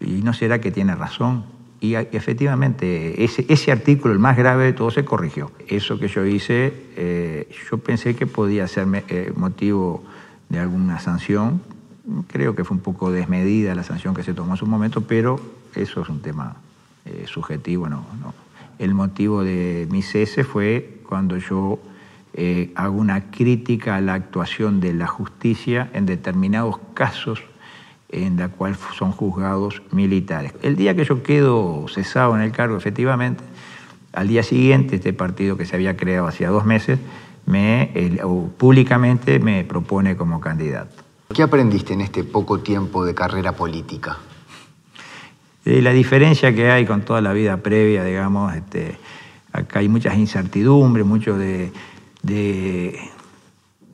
Y 0.00 0.22
no 0.22 0.32
será 0.32 0.60
que 0.60 0.70
tiene 0.70 0.94
razón. 0.94 1.44
Y 1.80 1.94
efectivamente, 1.94 3.22
ese, 3.22 3.46
ese 3.48 3.70
artículo, 3.70 4.12
el 4.12 4.18
más 4.18 4.36
grave 4.36 4.64
de 4.64 4.72
todo, 4.72 4.90
se 4.90 5.04
corrigió. 5.04 5.52
Eso 5.68 5.98
que 6.00 6.08
yo 6.08 6.26
hice, 6.26 6.72
eh, 6.96 7.48
yo 7.70 7.78
pensé 7.78 8.16
que 8.16 8.26
podía 8.26 8.66
ser 8.66 8.86
eh, 9.08 9.32
motivo 9.36 10.02
de 10.48 10.58
alguna 10.58 10.98
sanción, 10.98 11.62
creo 12.26 12.54
que 12.54 12.64
fue 12.64 12.76
un 12.76 12.82
poco 12.82 13.10
desmedida 13.10 13.74
la 13.74 13.82
sanción 13.82 14.14
que 14.14 14.22
se 14.22 14.34
tomó 14.34 14.52
en 14.52 14.56
su 14.56 14.66
momento, 14.66 15.02
pero 15.02 15.40
eso 15.74 16.02
es 16.02 16.08
un 16.08 16.20
tema 16.20 16.56
eh, 17.04 17.24
subjetivo. 17.26 17.88
El 18.78 18.94
motivo 18.94 19.42
de 19.42 19.86
mi 19.90 20.02
cese 20.02 20.44
fue 20.44 21.00
cuando 21.08 21.36
yo 21.38 21.78
eh, 22.34 22.72
hago 22.74 22.98
una 22.98 23.30
crítica 23.30 23.96
a 23.96 24.00
la 24.00 24.14
actuación 24.14 24.80
de 24.80 24.94
la 24.94 25.06
justicia 25.06 25.90
en 25.92 26.06
determinados 26.06 26.76
casos 26.94 27.42
en 28.10 28.36
la 28.38 28.48
cual 28.48 28.76
son 28.96 29.12
juzgados 29.12 29.82
militares. 29.90 30.54
El 30.62 30.76
día 30.76 30.94
que 30.94 31.04
yo 31.04 31.22
quedo 31.22 31.86
cesado 31.88 32.34
en 32.36 32.42
el 32.42 32.52
cargo, 32.52 32.76
efectivamente, 32.76 33.44
al 34.12 34.28
día 34.28 34.42
siguiente 34.42 34.96
este 34.96 35.12
partido 35.12 35.56
que 35.56 35.66
se 35.66 35.76
había 35.76 35.96
creado 35.96 36.26
hacía 36.26 36.48
dos 36.48 36.64
meses, 36.64 36.98
me, 37.44 37.92
públicamente 38.56 39.38
me 39.40 39.64
propone 39.64 40.16
como 40.16 40.40
candidato. 40.40 41.07
¿Qué 41.34 41.42
aprendiste 41.42 41.92
en 41.92 42.00
este 42.00 42.24
poco 42.24 42.60
tiempo 42.60 43.04
de 43.04 43.14
carrera 43.14 43.52
política? 43.52 44.16
La 45.64 45.92
diferencia 45.92 46.54
que 46.54 46.70
hay 46.70 46.86
con 46.86 47.02
toda 47.02 47.20
la 47.20 47.34
vida 47.34 47.58
previa, 47.58 48.02
digamos, 48.02 48.54
este, 48.54 48.96
acá 49.52 49.80
hay 49.80 49.90
muchas 49.90 50.16
incertidumbres, 50.16 51.04
mucho 51.04 51.36
de, 51.36 51.70
de, 52.22 52.98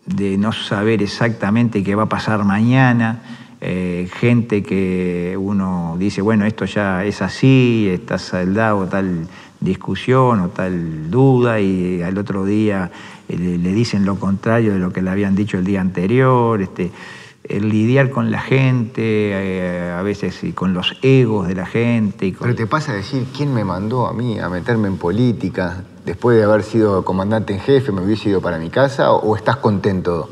de, 0.06 0.38
no 0.38 0.52
saber 0.52 1.02
exactamente 1.02 1.82
qué 1.82 1.96
va 1.96 2.04
a 2.04 2.08
pasar 2.08 2.44
mañana, 2.44 3.22
eh, 3.60 4.08
gente 4.14 4.62
que 4.62 5.36
uno 5.36 5.96
dice, 5.98 6.22
bueno, 6.22 6.44
esto 6.44 6.66
ya 6.66 7.04
es 7.04 7.20
así, 7.20 7.88
está 7.90 8.18
saldado 8.18 8.86
tal 8.86 9.26
discusión 9.58 10.38
o 10.40 10.48
tal 10.50 11.10
duda 11.10 11.58
y 11.58 12.00
al 12.02 12.16
otro 12.16 12.44
día 12.44 12.92
eh, 13.28 13.36
le 13.36 13.72
dicen 13.72 14.04
lo 14.04 14.20
contrario 14.20 14.74
de 14.74 14.78
lo 14.78 14.92
que 14.92 15.02
le 15.02 15.10
habían 15.10 15.34
dicho 15.34 15.58
el 15.58 15.64
día 15.64 15.80
anterior. 15.80 16.62
Este, 16.62 16.92
el 17.44 17.68
lidiar 17.68 18.10
con 18.10 18.30
la 18.30 18.40
gente, 18.40 19.02
eh, 19.02 19.92
a 19.92 20.02
veces 20.02 20.42
y 20.44 20.52
con 20.52 20.72
los 20.72 20.96
egos 21.02 21.46
de 21.46 21.54
la 21.54 21.66
gente. 21.66 22.26
Y 22.26 22.32
con... 22.32 22.46
Pero 22.46 22.56
te 22.56 22.66
pasa 22.66 22.92
a 22.92 22.94
decir, 22.94 23.26
¿quién 23.36 23.52
me 23.52 23.64
mandó 23.64 24.06
a 24.06 24.12
mí 24.12 24.38
a 24.38 24.48
meterme 24.48 24.88
en 24.88 24.96
política? 24.96 25.84
Después 26.04 26.36
de 26.38 26.44
haber 26.44 26.62
sido 26.62 27.04
comandante 27.04 27.52
en 27.52 27.60
jefe, 27.60 27.92
¿me 27.92 28.02
hubiese 28.02 28.30
ido 28.30 28.40
para 28.40 28.58
mi 28.58 28.70
casa 28.70 29.12
o 29.12 29.36
estás 29.36 29.56
contento? 29.56 30.30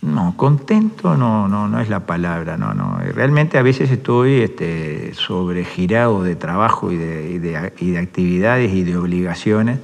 No, 0.00 0.34
contento 0.36 1.16
no, 1.16 1.48
no, 1.48 1.66
no 1.66 1.80
es 1.80 1.88
la 1.88 2.06
palabra, 2.06 2.56
no, 2.56 2.72
no. 2.72 2.98
Realmente 3.14 3.58
a 3.58 3.62
veces 3.62 3.90
estoy 3.90 4.42
este, 4.42 5.12
sobregirado 5.14 6.22
de 6.22 6.36
trabajo 6.36 6.92
y 6.92 6.96
de, 6.96 7.30
y, 7.30 7.38
de, 7.38 7.72
y 7.78 7.90
de, 7.90 7.98
actividades 7.98 8.72
y 8.72 8.84
de 8.84 8.96
obligaciones. 8.96 9.80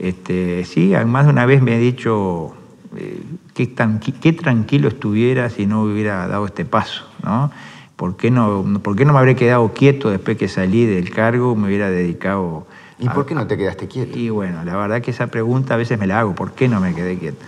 Este, 0.00 0.64
sí, 0.64 0.94
más 1.06 1.26
de 1.26 1.30
una 1.30 1.46
vez 1.46 1.62
me 1.62 1.76
he 1.76 1.78
dicho, 1.78 2.54
eh, 2.96 3.22
qué, 3.54 3.66
tan, 3.66 4.00
qué, 4.00 4.32
tranquilo 4.32 4.88
estuviera 4.88 5.50
si 5.50 5.66
no 5.66 5.82
hubiera 5.82 6.26
dado 6.26 6.46
este 6.46 6.64
paso, 6.64 7.04
¿no? 7.22 7.50
¿Por 7.96 8.16
qué 8.16 8.30
no, 8.30 8.80
¿Por 8.82 8.96
qué 8.96 9.04
no 9.04 9.12
me 9.12 9.18
habría 9.18 9.36
quedado 9.36 9.72
quieto 9.72 10.10
después 10.10 10.36
que 10.36 10.48
salí 10.48 10.86
del 10.86 11.10
cargo, 11.10 11.54
me 11.54 11.68
hubiera 11.68 11.90
dedicado... 11.90 12.66
¿Y 12.98 13.08
por 13.08 13.26
qué 13.26 13.34
no 13.34 13.46
te 13.46 13.56
quedaste 13.56 13.88
quieto? 13.88 14.18
Y 14.18 14.30
bueno, 14.30 14.64
la 14.64 14.76
verdad 14.76 15.02
que 15.02 15.10
esa 15.10 15.26
pregunta 15.26 15.74
a 15.74 15.76
veces 15.76 15.98
me 15.98 16.06
la 16.06 16.20
hago, 16.20 16.34
¿por 16.34 16.52
qué 16.52 16.68
no 16.68 16.80
me 16.80 16.94
quedé 16.94 17.18
quieto? 17.18 17.44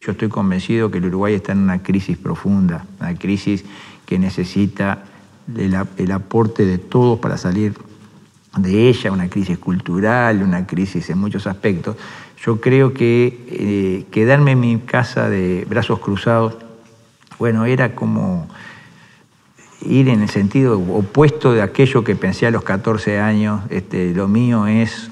Yo 0.00 0.12
estoy 0.12 0.28
convencido 0.28 0.90
que 0.90 0.98
el 0.98 1.06
Uruguay 1.06 1.34
está 1.34 1.52
en 1.52 1.58
una 1.58 1.82
crisis 1.82 2.16
profunda, 2.16 2.84
una 3.00 3.14
crisis 3.14 3.64
que 4.06 4.18
necesita 4.18 5.04
el, 5.56 5.76
el 5.98 6.12
aporte 6.12 6.64
de 6.64 6.78
todos 6.78 7.18
para 7.18 7.36
salir 7.36 7.74
de 8.56 8.88
ella, 8.88 9.12
una 9.12 9.28
crisis 9.28 9.58
cultural, 9.58 10.42
una 10.42 10.66
crisis 10.66 11.10
en 11.10 11.18
muchos 11.18 11.46
aspectos, 11.46 11.96
yo 12.46 12.60
creo 12.60 12.94
que 12.94 13.44
eh, 13.48 14.04
quedarme 14.12 14.52
en 14.52 14.60
mi 14.60 14.78
casa 14.78 15.28
de 15.28 15.66
brazos 15.68 15.98
cruzados, 15.98 16.54
bueno, 17.40 17.64
era 17.64 17.96
como 17.96 18.46
ir 19.82 20.08
en 20.08 20.22
el 20.22 20.28
sentido 20.28 20.78
opuesto 20.78 21.52
de 21.52 21.62
aquello 21.62 22.04
que 22.04 22.14
pensé 22.14 22.46
a 22.46 22.52
los 22.52 22.62
14 22.62 23.18
años. 23.18 23.62
Este, 23.68 24.14
lo 24.14 24.28
mío 24.28 24.68
es 24.68 25.10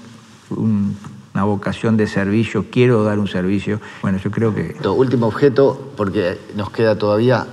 un, 0.49 0.97
una 1.35 1.42
vocación 1.42 1.97
de 1.97 2.07
servicio, 2.07 2.66
quiero 2.70 3.03
dar 3.03 3.18
un 3.18 3.27
servicio. 3.27 3.81
Bueno, 4.01 4.18
yo 4.18 4.31
creo 4.31 4.55
que... 4.55 4.77
Último 4.88 5.27
objeto, 5.27 5.92
porque 5.97 6.38
nos 6.55 6.70
queda 6.70 6.97
todavía, 6.97 7.49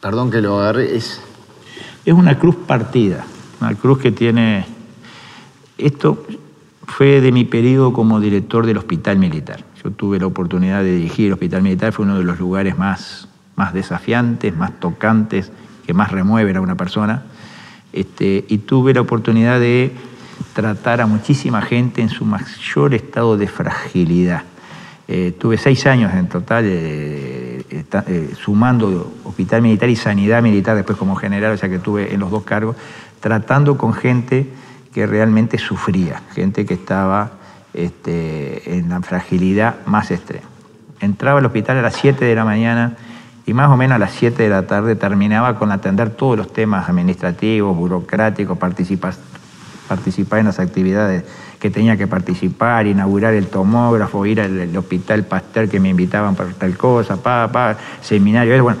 perdón 0.00 0.30
que 0.30 0.40
lo 0.40 0.60
agarre, 0.60 0.96
es... 0.96 1.20
Es 2.04 2.14
una 2.14 2.38
cruz 2.38 2.54
partida, 2.54 3.26
una 3.60 3.74
cruz 3.74 3.98
que 3.98 4.12
tiene... 4.12 4.66
Esto 5.76 6.24
fue 6.86 7.20
de 7.20 7.32
mi 7.32 7.44
periodo 7.44 7.92
como 7.92 8.20
director 8.20 8.66
del 8.66 8.78
Hospital 8.78 9.18
Militar. 9.18 9.64
Yo 9.82 9.90
tuve 9.90 10.18
la 10.18 10.26
oportunidad 10.26 10.82
de 10.82 10.96
dirigir 10.96 11.26
el 11.26 11.32
Hospital 11.34 11.62
Militar, 11.62 11.92
fue 11.92 12.04
uno 12.04 12.18
de 12.18 12.24
los 12.24 12.38
lugares 12.38 12.78
más, 12.78 13.28
más 13.56 13.72
desafiantes, 13.72 14.56
más 14.56 14.78
tocantes, 14.80 15.50
que 15.86 15.94
más 15.94 16.10
remueven 16.10 16.56
a 16.56 16.60
una 16.60 16.76
persona. 16.76 17.22
Este, 17.92 18.44
y 18.48 18.58
tuve 18.58 18.94
la 18.94 19.02
oportunidad 19.02 19.60
de 19.60 19.92
tratar 20.52 21.00
a 21.00 21.06
muchísima 21.06 21.62
gente 21.62 22.02
en 22.02 22.08
su 22.08 22.24
mayor 22.24 22.94
estado 22.94 23.36
de 23.36 23.46
fragilidad. 23.46 24.42
Eh, 25.06 25.34
tuve 25.38 25.58
seis 25.58 25.86
años 25.86 26.14
en 26.14 26.28
total 26.28 26.64
eh, 26.66 27.62
eh, 27.70 28.30
sumando 28.42 29.12
hospital 29.24 29.60
militar 29.60 29.90
y 29.90 29.96
sanidad 29.96 30.42
militar 30.42 30.76
después 30.76 30.96
como 30.96 31.14
general, 31.14 31.52
o 31.52 31.56
sea 31.58 31.68
que 31.68 31.78
tuve 31.78 32.14
en 32.14 32.20
los 32.20 32.30
dos 32.30 32.44
cargos, 32.44 32.74
tratando 33.20 33.76
con 33.76 33.92
gente 33.92 34.48
que 34.94 35.06
realmente 35.06 35.58
sufría, 35.58 36.22
gente 36.34 36.64
que 36.64 36.74
estaba 36.74 37.32
este, 37.74 38.78
en 38.78 38.88
la 38.88 39.02
fragilidad 39.02 39.74
más 39.86 40.12
extrema. 40.12 40.46
Entraba 41.00 41.40
al 41.40 41.46
hospital 41.46 41.78
a 41.78 41.82
las 41.82 41.94
7 41.96 42.24
de 42.24 42.34
la 42.34 42.44
mañana 42.44 42.96
y 43.44 43.52
más 43.52 43.68
o 43.70 43.76
menos 43.76 43.96
a 43.96 43.98
las 43.98 44.12
7 44.12 44.40
de 44.42 44.48
la 44.48 44.66
tarde 44.66 44.94
terminaba 44.94 45.58
con 45.58 45.72
atender 45.72 46.10
todos 46.10 46.38
los 46.38 46.52
temas 46.52 46.88
administrativos, 46.88 47.76
burocráticos, 47.76 48.56
participar, 48.56 49.14
participar 49.88 50.38
en 50.38 50.46
las 50.46 50.60
actividades 50.60 51.24
que 51.58 51.70
tenía 51.70 51.96
que 51.96 52.06
participar, 52.06 52.86
inaugurar 52.86 53.34
el 53.34 53.48
tomógrafo, 53.48 54.24
ir 54.26 54.40
al, 54.40 54.76
hospital 54.76 55.24
Pasteur 55.24 55.68
que 55.68 55.80
me 55.80 55.88
invitaban 55.88 56.36
para 56.36 56.50
tal 56.50 56.76
cosa, 56.76 57.16
pa, 57.16 57.50
pa, 57.50 57.76
seminario. 58.00 58.62
Bueno, 58.62 58.78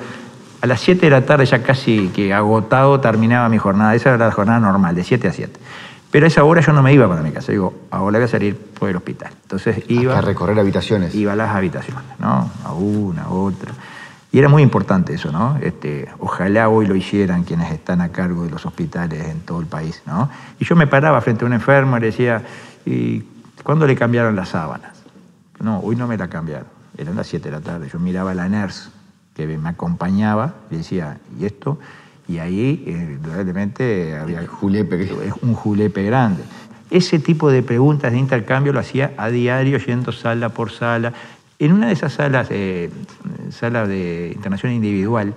a 0.60 0.66
las 0.66 0.80
7 0.80 1.06
de 1.06 1.10
la 1.10 1.26
tarde 1.26 1.44
ya 1.44 1.62
casi 1.62 2.08
que 2.14 2.32
agotado 2.32 3.00
terminaba 3.00 3.48
mi 3.48 3.58
jornada. 3.58 3.94
Esa 3.94 4.14
era 4.14 4.26
la 4.26 4.32
jornada 4.32 4.60
normal, 4.60 4.94
de 4.94 5.02
7 5.02 5.28
a 5.28 5.32
7. 5.32 5.60
Pero 6.14 6.26
a 6.26 6.28
esa 6.28 6.44
hora 6.44 6.60
yo 6.60 6.72
no 6.72 6.80
me 6.80 6.92
iba 6.92 7.08
para 7.08 7.22
mi 7.22 7.32
casa. 7.32 7.50
Digo, 7.50 7.74
ahora 7.90 8.20
voy 8.20 8.26
a 8.26 8.28
salir 8.28 8.56
por 8.56 8.88
el 8.88 8.94
hospital. 8.94 9.32
Entonces 9.42 9.82
iba... 9.88 10.16
a 10.16 10.20
recorrer 10.20 10.56
habitaciones. 10.60 11.12
Iba 11.12 11.32
a 11.32 11.34
las 11.34 11.52
habitaciones, 11.52 12.04
¿no? 12.20 12.52
A 12.62 12.72
una, 12.72 13.22
a 13.22 13.30
otra. 13.30 13.72
Y 14.30 14.38
era 14.38 14.48
muy 14.48 14.62
importante 14.62 15.12
eso, 15.12 15.32
¿no? 15.32 15.58
Este, 15.60 16.08
ojalá 16.20 16.68
hoy 16.68 16.86
lo 16.86 16.94
hicieran 16.94 17.42
quienes 17.42 17.72
están 17.72 18.00
a 18.00 18.10
cargo 18.10 18.44
de 18.44 18.50
los 18.50 18.64
hospitales 18.64 19.26
en 19.26 19.40
todo 19.40 19.58
el 19.58 19.66
país, 19.66 20.02
¿no? 20.06 20.30
Y 20.60 20.64
yo 20.64 20.76
me 20.76 20.86
paraba 20.86 21.20
frente 21.20 21.44
a 21.44 21.48
un 21.48 21.52
enfermo 21.52 21.96
y 21.96 22.00
le 22.02 22.06
decía, 22.06 22.44
¿y 22.86 23.24
cuándo 23.64 23.84
le 23.84 23.96
cambiaron 23.96 24.36
las 24.36 24.50
sábanas? 24.50 24.92
No, 25.58 25.80
hoy 25.80 25.96
no 25.96 26.06
me 26.06 26.16
la 26.16 26.28
cambiaron. 26.28 26.68
Eran 26.96 27.16
las 27.16 27.26
7 27.26 27.50
de 27.50 27.56
la 27.56 27.60
tarde. 27.60 27.88
Yo 27.92 27.98
miraba 27.98 28.30
a 28.30 28.34
la 28.34 28.48
nurse 28.48 28.88
que 29.34 29.48
me 29.48 29.68
acompañaba 29.68 30.54
y 30.70 30.76
decía, 30.76 31.18
¿y 31.40 31.44
esto? 31.44 31.80
Y 32.26 32.38
ahí, 32.38 32.82
eh, 32.86 33.18
realmente, 33.22 34.16
había 34.16 34.40
un 35.42 35.54
julepe 35.54 36.02
grande. 36.02 36.42
Ese 36.90 37.18
tipo 37.18 37.50
de 37.50 37.62
preguntas 37.62 38.12
de 38.12 38.18
intercambio 38.18 38.72
lo 38.72 38.80
hacía 38.80 39.12
a 39.16 39.28
diario, 39.28 39.78
yendo 39.78 40.12
sala 40.12 40.48
por 40.48 40.70
sala, 40.70 41.12
en 41.58 41.72
una 41.72 41.86
de 41.86 41.92
esas 41.92 42.14
salas, 42.14 42.48
eh, 42.50 42.90
de 43.88 44.32
internación 44.34 44.72
individual, 44.72 45.34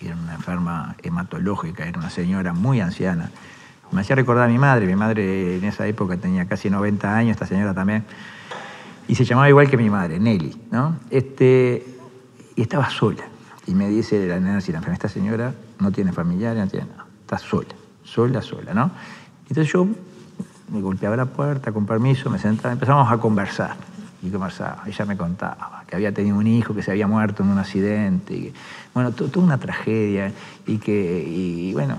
era 0.00 0.14
una 0.14 0.34
enferma 0.34 0.96
hematológica, 1.02 1.86
era 1.86 1.98
una 1.98 2.10
señora 2.10 2.52
muy 2.52 2.80
anciana, 2.80 3.30
me 3.90 4.00
hacía 4.00 4.16
recordar 4.16 4.48
a 4.48 4.52
mi 4.52 4.58
madre, 4.58 4.86
mi 4.86 4.96
madre 4.96 5.56
en 5.56 5.64
esa 5.64 5.86
época 5.86 6.16
tenía 6.16 6.46
casi 6.46 6.70
90 6.70 7.16
años, 7.16 7.32
esta 7.32 7.46
señora 7.46 7.74
también, 7.74 8.04
y 9.08 9.14
se 9.14 9.24
llamaba 9.24 9.48
igual 9.48 9.68
que 9.68 9.76
mi 9.76 9.90
madre, 9.90 10.18
Nelly, 10.18 10.56
¿no? 10.70 10.96
Este, 11.10 11.84
y 12.56 12.62
estaba 12.62 12.88
sola. 12.90 13.22
Y 13.66 13.74
me 13.74 13.88
dice 13.88 14.26
la 14.26 14.40
nena, 14.40 14.58
esta 14.58 15.08
señora 15.08 15.54
no 15.78 15.92
tiene 15.92 16.12
familiares, 16.12 16.64
no 16.64 16.70
tiene 16.70 16.86
nada, 16.86 17.06
está 17.20 17.38
sola, 17.38 17.68
sola, 18.02 18.42
sola, 18.42 18.74
¿no? 18.74 18.90
Entonces 19.48 19.72
yo 19.72 19.86
me 20.72 20.80
golpeaba 20.80 21.16
la 21.16 21.26
puerta, 21.26 21.72
con 21.72 21.86
permiso, 21.86 22.30
me 22.30 22.38
sentaba, 22.38 22.72
empezamos 22.72 23.10
a 23.10 23.18
conversar 23.18 23.76
y 24.22 24.30
conversaba. 24.30 24.84
Ella 24.86 25.04
me 25.04 25.16
contaba 25.16 25.82
que 25.86 25.96
había 25.96 26.12
tenido 26.12 26.36
un 26.36 26.46
hijo 26.46 26.74
que 26.74 26.82
se 26.82 26.92
había 26.92 27.08
muerto 27.08 27.42
en 27.42 27.50
un 27.50 27.58
accidente. 27.58 28.52
Bueno, 28.94 29.10
toda 29.10 29.44
una 29.44 29.58
tragedia. 29.58 30.32
Y 30.64 30.78
que, 30.78 31.24
y, 31.28 31.72
bueno, 31.72 31.98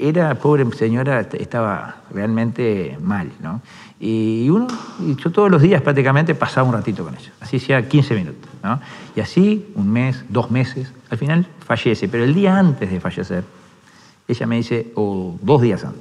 era, 0.00 0.34
pobre 0.36 0.64
señora, 0.72 1.20
estaba 1.20 1.96
realmente 2.10 2.96
mal, 3.02 3.30
¿no? 3.40 3.60
Y 4.00 4.48
uno, 4.48 4.66
yo 5.22 5.30
todos 5.30 5.50
los 5.50 5.60
días 5.60 5.82
prácticamente 5.82 6.34
pasaba 6.34 6.66
un 6.66 6.72
ratito 6.72 7.04
con 7.04 7.14
ella, 7.14 7.30
así 7.40 7.58
sea 7.58 7.86
15 7.86 8.14
minutos, 8.14 8.50
¿no? 8.62 8.80
Y 9.14 9.20
así, 9.20 9.70
un 9.74 9.92
mes, 9.92 10.24
dos 10.30 10.50
meses, 10.50 10.90
al 11.10 11.18
final 11.18 11.46
fallece. 11.66 12.08
Pero 12.08 12.24
el 12.24 12.32
día 12.32 12.58
antes 12.58 12.90
de 12.90 12.98
fallecer, 12.98 13.44
ella 14.26 14.46
me 14.46 14.56
dice, 14.56 14.92
o 14.94 15.36
dos 15.42 15.60
días 15.60 15.84
antes, 15.84 16.00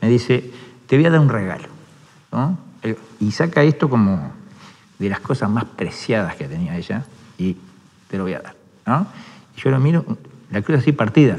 me 0.00 0.08
dice, 0.08 0.52
te 0.86 0.96
voy 0.96 1.06
a 1.06 1.10
dar 1.10 1.18
un 1.18 1.28
regalo, 1.28 1.66
¿no? 2.30 2.56
Y 3.18 3.32
saca 3.32 3.64
esto 3.64 3.90
como 3.90 4.39
de 5.00 5.08
las 5.08 5.20
cosas 5.20 5.50
más 5.50 5.64
preciadas 5.64 6.36
que 6.36 6.46
tenía 6.46 6.76
ella 6.76 7.04
y 7.38 7.56
te 8.08 8.18
lo 8.18 8.24
voy 8.24 8.34
a 8.34 8.40
dar. 8.40 8.54
¿no? 8.86 9.06
Y 9.56 9.60
yo 9.60 9.70
lo 9.70 9.80
miro, 9.80 10.04
la 10.50 10.62
cruz 10.62 10.78
así 10.78 10.92
partida. 10.92 11.38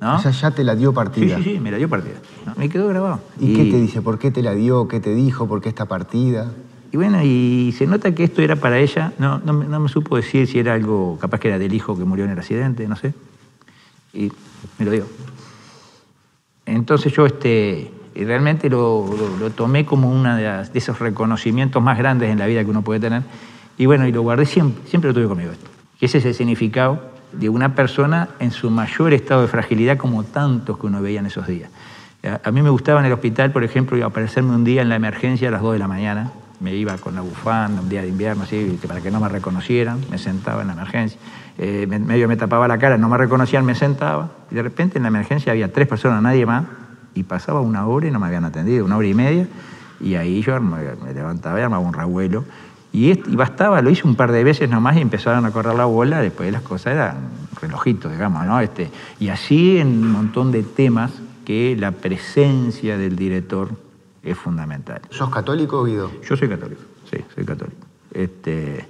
¿no? 0.00 0.16
O 0.16 0.18
sea, 0.18 0.32
ya 0.32 0.50
te 0.50 0.64
la 0.64 0.74
dio 0.74 0.92
partida. 0.92 1.36
Sí, 1.36 1.44
sí, 1.44 1.50
sí, 1.54 1.60
me 1.60 1.70
la 1.70 1.76
dio 1.76 1.88
partida. 1.88 2.16
Me 2.56 2.68
quedó 2.68 2.88
grabado. 2.88 3.20
¿Y, 3.38 3.54
qué 3.54 3.70
te 3.70 3.76
dice? 3.76 4.00
¿Por 4.00 4.18
qué 4.18 4.30
te 4.30 4.42
la 4.42 4.54
dio? 4.54 4.88
¿Qué 4.88 4.98
te 4.98 5.14
dijo? 5.14 5.46
¿Por 5.46 5.60
qué 5.60 5.68
está 5.68 5.84
partida? 5.84 6.50
Y 6.90 6.96
bueno, 6.96 7.22
y 7.22 7.72
se 7.76 7.86
nota 7.86 8.14
que 8.14 8.24
esto 8.24 8.42
era 8.42 8.56
para 8.56 8.78
ella. 8.78 9.12
No, 9.18 9.38
no, 9.38 9.52
no, 9.52 9.80
me 9.80 9.88
supo 9.88 10.16
decir 10.16 10.46
si 10.46 10.58
era 10.58 10.74
algo, 10.74 11.18
capaz 11.20 11.38
que 11.38 11.48
era 11.48 11.58
del 11.58 11.72
hijo 11.72 11.96
que 11.96 12.04
murió 12.04 12.24
en 12.24 12.32
el 12.32 12.38
accidente, 12.38 12.88
no 12.88 12.96
sé. 12.96 13.14
Y 14.12 14.32
me 14.78 14.86
lo 14.86 14.90
dio. 14.90 15.06
Entonces 16.66 17.12
yo, 17.12 17.26
este, 17.26 17.90
y 18.14 18.24
realmente 18.24 18.68
lo, 18.68 19.08
tomé 19.54 19.84
como 19.84 20.10
uno 20.10 20.36
de, 20.36 20.66
esos 20.74 20.98
reconocimientos 20.98 21.82
más 21.82 21.98
grandes 21.98 22.30
en 22.30 22.38
la 22.38 22.46
vida 22.46 22.62
que 22.64 22.70
uno 22.70 22.82
puede 22.82 23.00
tener. 23.00 23.22
Y 23.78 23.86
bueno, 23.86 24.06
y 24.06 24.12
lo 24.12 24.22
guardé 24.22 24.44
siempre, 24.46 24.86
siempre 24.88 25.08
lo 25.08 25.14
tuve 25.14 25.26
conmigo 25.26 25.52
esto. 25.52 25.68
Ese 26.00 26.18
es 26.18 26.24
el 26.26 26.34
significado 26.34 27.10
de 27.32 27.48
una 27.48 27.74
persona 27.74 28.28
en 28.38 28.50
su 28.50 28.70
mayor 28.70 29.14
estado 29.14 29.42
de 29.42 29.48
fragilidad 29.48 29.96
como 29.96 30.24
tantos 30.24 30.78
que 30.78 30.86
uno 30.86 31.00
veía 31.00 31.20
en 31.20 31.26
esos 31.26 31.46
días. 31.46 31.70
A 32.44 32.50
mí 32.52 32.62
me 32.62 32.70
gustaba 32.70 33.00
en 33.00 33.06
el 33.06 33.12
hospital, 33.12 33.50
por 33.50 33.64
ejemplo, 33.64 34.04
aparecerme 34.04 34.54
un 34.54 34.62
día 34.62 34.82
en 34.82 34.88
la 34.88 34.96
emergencia 34.96 35.48
a 35.48 35.50
las 35.50 35.62
2 35.62 35.72
de 35.72 35.78
la 35.78 35.88
mañana. 35.88 36.30
Me 36.60 36.74
iba 36.74 36.96
con 36.98 37.16
la 37.16 37.20
bufanda, 37.20 37.80
un 37.80 37.88
día 37.88 38.02
de 38.02 38.08
invierno, 38.08 38.44
así, 38.44 38.78
para 38.86 39.00
que 39.00 39.10
no 39.10 39.18
me 39.18 39.28
reconocieran. 39.28 39.98
Me 40.08 40.18
sentaba 40.18 40.60
en 40.62 40.68
la 40.68 40.74
emergencia. 40.74 41.18
Eh, 41.58 41.86
medio 41.88 42.28
me 42.28 42.36
tapaba 42.36 42.68
la 42.68 42.78
cara, 42.78 42.96
no 42.96 43.08
me 43.08 43.18
reconocían, 43.18 43.64
me 43.64 43.74
sentaba. 43.74 44.30
Y 44.52 44.54
de 44.54 44.62
repente 44.62 44.98
en 44.98 45.02
la 45.02 45.08
emergencia 45.08 45.50
había 45.50 45.72
tres 45.72 45.88
personas, 45.88 46.22
nadie 46.22 46.46
más 46.46 46.64
y 47.14 47.22
pasaba 47.24 47.60
una 47.60 47.86
hora 47.86 48.08
y 48.08 48.10
no 48.10 48.18
me 48.18 48.26
habían 48.26 48.44
atendido, 48.44 48.84
una 48.84 48.96
hora 48.96 49.06
y 49.06 49.14
media, 49.14 49.48
y 50.00 50.14
ahí 50.14 50.42
yo 50.42 50.60
me, 50.60 51.12
levantaba 51.12 51.58
y 51.58 51.62
armaba 51.62 51.82
un 51.82 51.92
revuelo. 51.92 52.44
Y, 52.92 53.14
bastaba, 53.34 53.80
lo 53.80 53.90
hice 53.90 54.06
un 54.06 54.16
par 54.16 54.32
de 54.32 54.44
veces 54.44 54.68
nomás 54.68 54.96
y 54.96 55.00
empezaron 55.00 55.46
a 55.46 55.50
correr 55.50 55.74
la 55.74 55.86
bola, 55.86 56.20
después 56.20 56.52
las 56.52 56.62
cosas 56.62 56.94
eran 56.94 57.16
relojitos, 57.60 58.12
digamos, 58.12 58.44
¿no? 58.44 58.60
Este, 58.60 58.90
y 59.18 59.28
así 59.28 59.78
en 59.78 59.88
un 59.88 60.12
montón 60.12 60.52
de 60.52 60.62
temas 60.62 61.12
que 61.44 61.74
la 61.78 61.92
presencia 61.92 62.98
del 62.98 63.16
director 63.16 63.70
es 64.22 64.36
fundamental. 64.36 65.00
¿Sos 65.10 65.30
católico, 65.30 65.84
Guido? 65.84 66.10
Yo 66.22 66.36
soy 66.36 66.48
católico, 66.48 66.82
sí, 67.10 67.18
soy 67.34 67.44
católico. 67.44 67.86
Este, 68.12 68.86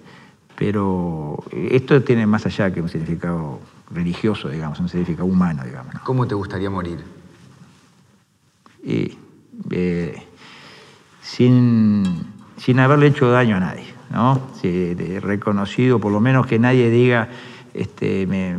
pero 0.56 1.42
esto 1.52 2.02
tiene 2.02 2.26
más 2.26 2.44
allá 2.46 2.72
que 2.72 2.82
un 2.82 2.88
significado 2.88 3.60
religioso, 3.90 4.48
digamos, 4.48 4.80
un 4.80 4.88
significado 4.88 5.26
humano, 5.26 5.62
digamos. 5.64 5.94
¿Cómo 6.04 6.26
te 6.26 6.34
gustaría 6.34 6.70
morir? 6.70 6.98
Y, 8.82 9.16
eh, 9.70 10.22
sin, 11.22 12.04
sin, 12.56 12.80
haberle 12.80 13.08
hecho 13.08 13.30
daño 13.30 13.56
a 13.56 13.60
nadie, 13.60 13.86
¿no? 14.10 14.40
reconocido, 15.20 15.98
por 15.98 16.12
lo 16.12 16.20
menos 16.20 16.46
que 16.46 16.58
nadie 16.58 16.90
diga, 16.90 17.28
este, 17.74 18.26
me, 18.26 18.56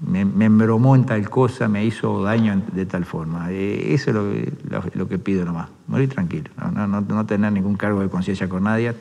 me, 0.00 0.44
embromó 0.44 0.94
en 0.94 1.06
tal 1.06 1.28
cosa, 1.28 1.68
me 1.68 1.84
hizo 1.84 2.22
daño 2.22 2.62
de 2.72 2.86
tal 2.86 3.04
forma. 3.04 3.50
Eh, 3.50 3.94
eso 3.94 4.10
es 4.10 4.16
lo, 4.16 4.82
lo, 4.94 5.08
que 5.08 5.18
pido 5.18 5.44
nomás, 5.44 5.68
morir 5.86 6.08
tranquilo, 6.08 6.50
¿no? 6.56 6.86
No, 6.86 7.00
no, 7.00 7.26
tener 7.26 7.52
ningún 7.52 7.76
cargo 7.76 8.00
de 8.00 8.08
conciencia 8.08 8.48
con 8.48 8.64
nadie. 8.64 8.94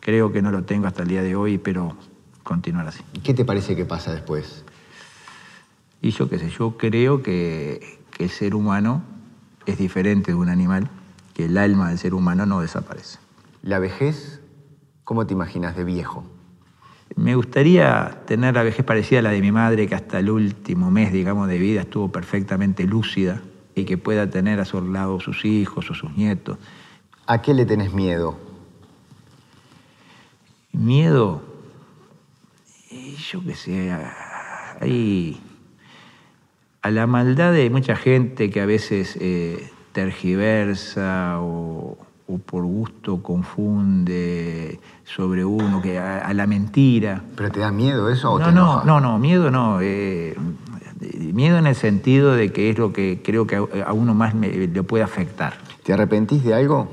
Creo 0.00 0.32
que 0.32 0.42
no 0.42 0.50
lo 0.50 0.62
tengo 0.62 0.86
hasta 0.86 1.02
el 1.02 1.08
día 1.08 1.22
de 1.22 1.34
hoy, 1.34 1.58
pero 1.58 1.96
continuar 2.42 2.86
así. 2.86 3.02
¿Qué 3.22 3.34
te 3.34 3.44
parece 3.44 3.74
que 3.74 3.84
pasa 3.84 4.12
después? 4.12 4.64
Y 6.00 6.10
yo 6.10 6.28
qué 6.28 6.38
sé, 6.38 6.50
yo 6.50 6.76
creo 6.76 7.22
que, 7.22 7.98
que 8.12 8.24
el 8.24 8.30
ser 8.30 8.54
humano 8.54 9.02
es 9.72 9.78
diferente 9.78 10.32
de 10.32 10.36
un 10.36 10.48
animal, 10.48 10.88
que 11.34 11.44
el 11.44 11.56
alma 11.58 11.90
del 11.90 11.98
ser 11.98 12.14
humano 12.14 12.46
no 12.46 12.60
desaparece. 12.60 13.18
¿La 13.62 13.78
vejez? 13.78 14.40
¿Cómo 15.04 15.26
te 15.26 15.34
imaginas 15.34 15.76
de 15.76 15.84
viejo? 15.84 16.24
Me 17.16 17.34
gustaría 17.34 18.22
tener 18.26 18.54
la 18.54 18.62
vejez 18.62 18.84
parecida 18.84 19.20
a 19.20 19.22
la 19.22 19.30
de 19.30 19.40
mi 19.40 19.52
madre, 19.52 19.86
que 19.86 19.94
hasta 19.94 20.18
el 20.18 20.30
último 20.30 20.90
mes, 20.90 21.12
digamos, 21.12 21.48
de 21.48 21.58
vida 21.58 21.82
estuvo 21.82 22.10
perfectamente 22.10 22.84
lúcida 22.84 23.40
y 23.74 23.84
que 23.84 23.98
pueda 23.98 24.28
tener 24.28 24.60
a 24.60 24.64
su 24.64 24.80
lado 24.82 25.20
sus 25.20 25.44
hijos 25.44 25.90
o 25.90 25.94
sus 25.94 26.16
nietos. 26.16 26.58
¿A 27.26 27.42
qué 27.42 27.54
le 27.54 27.66
tenés 27.66 27.92
miedo? 27.92 28.38
Miedo, 30.72 31.42
yo 33.30 33.42
qué 33.44 33.54
sé, 33.54 33.92
hay 34.80 35.40
a 36.88 36.90
la 36.90 37.06
maldad 37.06 37.52
de 37.52 37.68
mucha 37.68 37.96
gente 37.96 38.48
que 38.48 38.62
a 38.62 38.66
veces 38.66 39.18
eh, 39.20 39.70
tergiversa 39.92 41.36
o, 41.38 41.98
por 42.46 42.64
gusto 42.64 43.22
confunde 43.22 44.80
sobre 45.04 45.44
uno, 45.44 45.82
que 45.82 45.98
a, 45.98 46.32
la 46.32 46.46
mentira. 46.46 47.22
¿Pero 47.36 47.50
te 47.50 47.60
da 47.60 47.70
miedo 47.70 48.08
eso 48.08 48.32
o 48.32 48.38
no, 48.38 48.46
te 48.46 48.52
no, 48.52 48.84
no, 48.84 49.00
no, 49.00 49.18
miedo 49.18 49.50
no. 49.50 49.80
Eh, 49.82 50.34
miedo 51.34 51.58
en 51.58 51.66
el 51.66 51.74
sentido 51.74 52.32
de 52.32 52.52
que 52.52 52.70
es 52.70 52.78
lo 52.78 52.92
que 52.92 53.20
creo 53.22 53.46
que 53.46 53.56
a, 53.56 53.92
uno 53.92 54.14
más 54.14 54.34
le 54.34 54.82
puede 54.82 55.04
afectar. 55.04 55.54
¿Te 55.84 55.92
arrepentís 55.92 56.42
de 56.42 56.54
algo? 56.54 56.88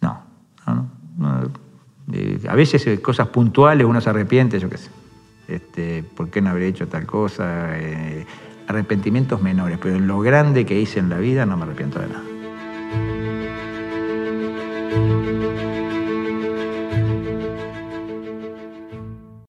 No, 0.00 0.20
no, 0.66 0.88
no. 1.18 1.50
Eh, 2.12 2.40
a 2.48 2.54
veces 2.54 3.00
cosas 3.00 3.26
puntuales 3.28 3.86
uno 3.86 4.00
se 4.00 4.08
arrepiente, 4.08 4.60
yo 4.60 4.70
qué 4.70 4.78
sé. 4.78 4.90
Este, 5.48 6.02
¿Por 6.02 6.28
qué 6.30 6.40
no 6.42 6.50
habré 6.50 6.68
hecho 6.68 6.86
tal 6.88 7.06
cosa? 7.06 7.78
Eh, 7.78 8.26
arrepentimientos 8.66 9.40
menores, 9.40 9.78
pero 9.82 9.96
en 9.96 10.06
lo 10.06 10.20
grande 10.20 10.66
que 10.66 10.78
hice 10.78 11.00
en 11.00 11.08
la 11.08 11.18
vida 11.18 11.46
no 11.46 11.56
me 11.56 11.64
arrepiento 11.64 11.98
de 11.98 12.08
nada. 12.08 12.37